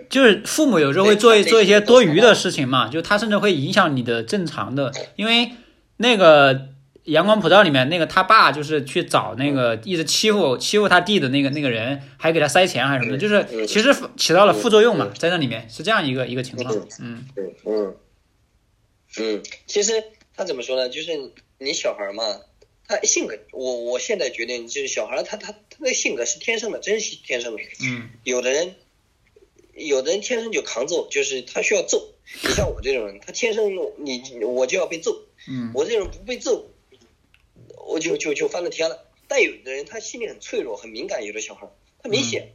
[0.09, 5.51] 就是父母有时候会做一做一些多余的事情嘛，就他甚至会影响你的正常的，因为
[5.97, 6.53] 那个
[7.05, 17.25] 《阳光普照》里面那个他爸就是去找那个一直欺负欺负他弟的那个那个人，还给他塞钱还是什么的，就是其实起到了副作用嘛，在那里面是这样一个一个情况，嗯。
[17.35, 17.53] 嗯。
[17.65, 17.95] 嗯。
[19.17, 20.03] 嗯，其实
[20.35, 20.89] 他怎么说呢？
[20.89, 21.11] 就是
[21.57, 22.23] 你小孩嘛，
[22.87, 27.61] 他性格，我我现在决定就是小孩他他他的性格是天生的，真是天生的。
[27.83, 28.09] 嗯。
[28.25, 28.75] 有的人，
[29.75, 32.11] 有的人天生就扛揍，就是他需要揍。
[32.43, 35.15] 你像我这种人，他天生你我就要被揍，
[35.47, 35.71] 嗯。
[35.73, 36.65] 我这种不被揍，
[37.85, 39.05] 我就就就翻了天了。
[39.27, 41.67] 但有的人他心里很脆弱、很敏感，有的小孩
[41.99, 42.53] 他明显、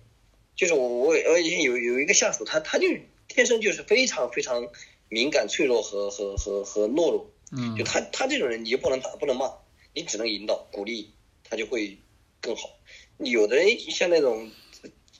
[0.55, 2.87] 就是我我我以前有有一个下属，他他就
[3.29, 4.69] 天生就是非常非常
[5.09, 7.31] 敏感、脆弱和和和和懦弱。
[7.53, 9.53] 嗯就他他这种人，你就不能打，不能骂，
[9.93, 11.11] 你只能引导、鼓励，
[11.43, 11.99] 他就会
[12.41, 12.71] 更好。
[13.19, 14.49] 有的人像那种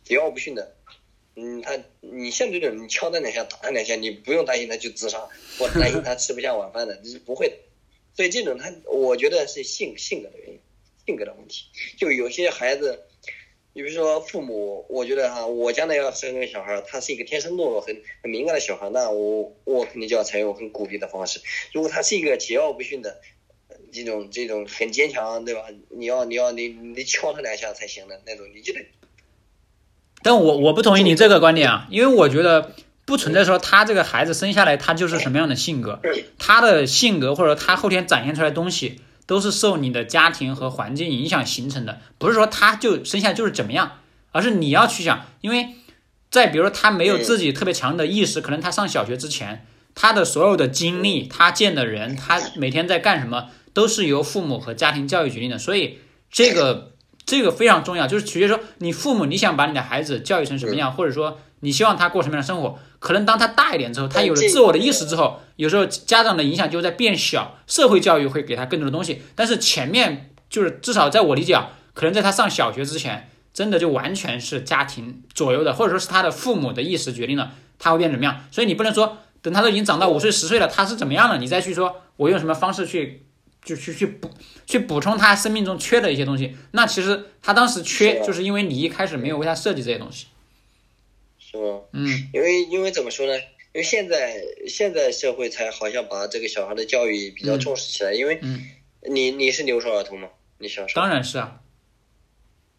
[0.07, 0.77] 桀骜不驯的，
[1.35, 7.57] 嗯，他你像这种你敲他两下、打他两下，你不用担心他去自杀，或者担心他吃不下晚饭的，这是不会的。
[8.21, 10.59] 所以这种他，我觉得是性性格的原因，
[11.07, 11.65] 性格的问题。
[11.97, 13.01] 就有些孩子，
[13.73, 21.41] 你比如说父母，我觉得哈，我将来要生个小孩，他是一个天生懦弱、很很敏感的小孩，那我我肯定就要采用很鼓励的方式。
[21.73, 23.23] 如果他是一个桀骜不驯的，
[23.91, 25.69] 这种这种很坚强，对吧？
[25.89, 28.85] 你要你要你你敲他两下才行的那种，你就得
[30.23, 32.75] 但我我不同意你这个观点啊，因为我觉得
[33.11, 35.99] 不存在说他这个孩子生下来他就是什么样的性格，
[36.39, 43.99] 他的性格或者他后天展现出来的东西都是受你的家庭和环境影响形成的，不是说他就生下来就是怎么样，
[44.31, 45.71] 而是你要去想，因为
[46.31, 55.99] 在比如说他没有自己特别强的意识，可能他上小学之前，他的所有的经历，他见的人，他每天在干什么，都是由父母和家庭教育决定的，所以
[56.31, 56.93] 这个
[57.27, 62.79] 这个非常重要，就是取决于说你父母你想把你的孩子教育成什么样，或者说你希望他过什么样的生活。
[63.01, 69.23] 可能当他大一点之后，他有了自我的意识之后，有时候家长的影响就在变小，社会教育会给他更多的东西。
[69.35, 78.45] 但是前面就是至少在我理解啊，可能在他上小学之前，真的就完全是家庭左右的，或者说是他的父母的意识决定了他会变怎么样。
[78.51, 83.25] 所以你不能说等他都已经长到五岁十岁了，他是怎么样了，你再去说我用什么方式去
[83.65, 84.31] 就去去补
[84.67, 86.55] 去补充他生命中缺的一些东西。
[86.73, 90.27] 那其实他当时缺，就是因为你一开始没有为他设计这些东西。
[91.51, 91.81] 是吗？
[91.93, 93.37] 嗯因为因为怎么说呢？
[93.73, 98.13] 因为现在现在社会才好像把这个小孩的教育比较重视起来。
[98.13, 98.67] 因为嗯，
[99.09, 100.29] 你你是留守儿童吗？
[100.59, 101.03] 你小时候？
[101.03, 101.61] 当然是啊。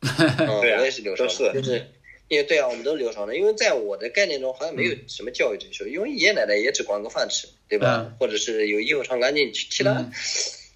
[0.01, 1.87] 嗯， 对啊我也是留守儿童，都是就是
[2.27, 3.35] 因为对啊，我们都是留守儿童。
[3.35, 8.05] 因为在我的概念中，好像没有嗯什么教育这一说，因为爷爷奶奶也只管个饭吃，对吧？
[8.07, 9.93] 嗯或者是有衣服穿干净，其其他。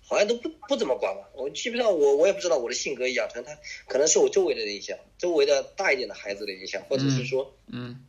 [0.06, 8.06] 嗯好像都不不怎么管吧，我基本上我我也不知道我的性格养成，他可能是我周围的人影响，周围的大一点的孩子的影响，或者是说嗯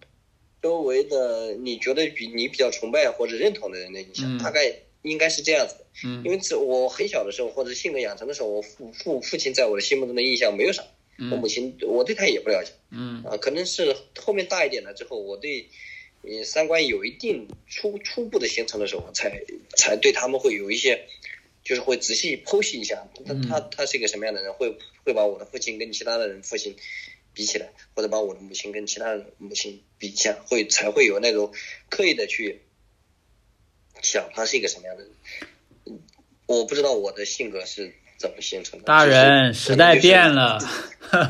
[0.61, 4.71] 周围的你觉得比你比较崇拜或者认同的人的影响，嗯大概
[5.01, 5.87] 应该是这样子的。
[6.05, 10.85] 嗯因为这我很小的时候或者性格养成的时候，我父父父亲在我的心目中的印象没有啥，
[11.31, 15.71] 我母嗯亲我对他也不了解嗯啊，可能是后面大一点了之后，我对
[16.21, 19.43] 你三观有一定初初步的形成的时候，才
[19.77, 21.07] 才对他们会有一些。
[21.67, 26.77] 就是会仔细剖析一下，他嗯他他是一个什么样的人，会会把我的父亲跟其他的人父亲
[27.35, 31.53] 比起来，或者把我的母亲跟其他的母亲比一下，会才会有那种
[31.89, 32.61] 刻意的去
[34.01, 35.13] 想他是一个什么样的人。
[35.87, 36.01] 嗯
[36.47, 38.85] 我不知道我的性格是怎么形成的。
[38.85, 40.61] 大人，就是时代变了，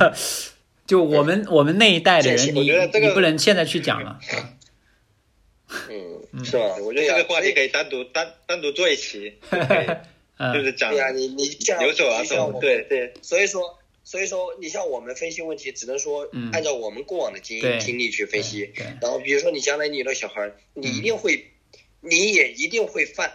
[0.87, 4.20] 就我们我们那一代的人，我你觉得这个你不能现在去讲了。
[5.89, 6.76] 嗯，是吧？
[6.82, 9.39] 我觉得这个话题可以单独单单独做一期，
[10.39, 18.70] 嗯是讲对呀、你你像留守儿童，你像我对对，所以说，所以说，你像我们分析问题，只能说嗯按照我们过往的经对经历去分析。
[18.76, 21.37] 对，然后比如说你将来你有了小孩，你一定会，
[22.03, 23.32] 嗯你也一定会犯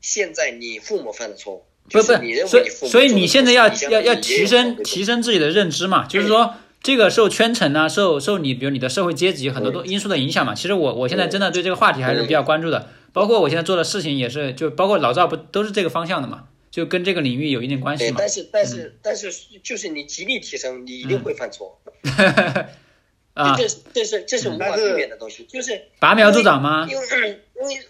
[0.00, 1.64] 现在你父母犯的错误。
[1.90, 10.54] 不就是你认不，所以为你父母所以你现在要要要提升提升自己的认知嘛，就是说这个受圈层啊，受受你比如你的社会阶级很多都因素的影响嘛。
[10.54, 18.16] 其实我我现在真的对这个话题还是比较关注的，包括我现在做的事情也是，就包括老赵不都是这个方向的嘛，就跟这个领域有一定关系对，嘛。
[18.18, 21.80] 但是但是但是就是你极力提升，你一定会犯错。
[23.34, 26.86] 啊，这这是这是无法避免的东西，就是拔苗助长吗？
[26.90, 27.86] 因为因为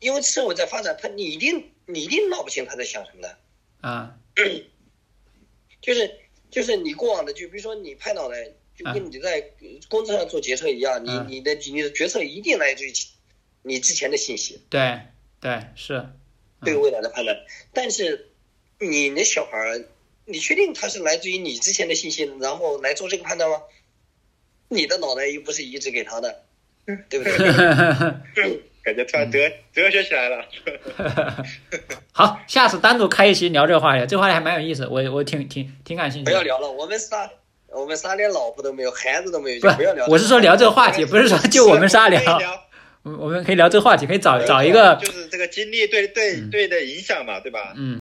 [0.00, 3.36] 因为社会在发展，他你一定你一定闹不清他在想什么的。
[3.80, 4.16] 啊，
[5.80, 6.10] 就是
[6.50, 8.44] 就是你过往的，就比如说你拍脑袋，
[8.76, 9.52] 就跟你在
[9.88, 12.92] 工作上做决策一样，你嗯你的你的决策一定来自于
[13.62, 15.00] 你之前的信息对
[15.40, 16.06] 对是，
[16.64, 17.36] 对未来的判断。
[17.72, 18.28] 但是
[18.78, 19.84] 你的小孩儿，
[20.24, 23.60] 你确定他是来自于你之前的信息，然后来做这个判断吗？
[24.68, 26.44] 你的脑袋又不是移植给他的，
[27.08, 28.62] 对不对？
[28.82, 29.38] 感觉突然哲
[29.74, 30.44] 哲学起来了。
[32.12, 36.24] 好，下次单独开一期聊这个话题，这个话题还蛮有意思，我我挺挺挺感兴趣。
[36.24, 37.30] 不要聊了，我们仨
[37.68, 40.06] 我们仨连老婆都没有，孩子都没有，不就不要聊。
[40.06, 42.20] 我是说聊这个话题，不是说就我们仨聊
[43.18, 47.72] 我们可以聊这个话题，可以找找一个就是这个经历对对对的影响嘛，对吧？
[47.76, 47.98] 嗯。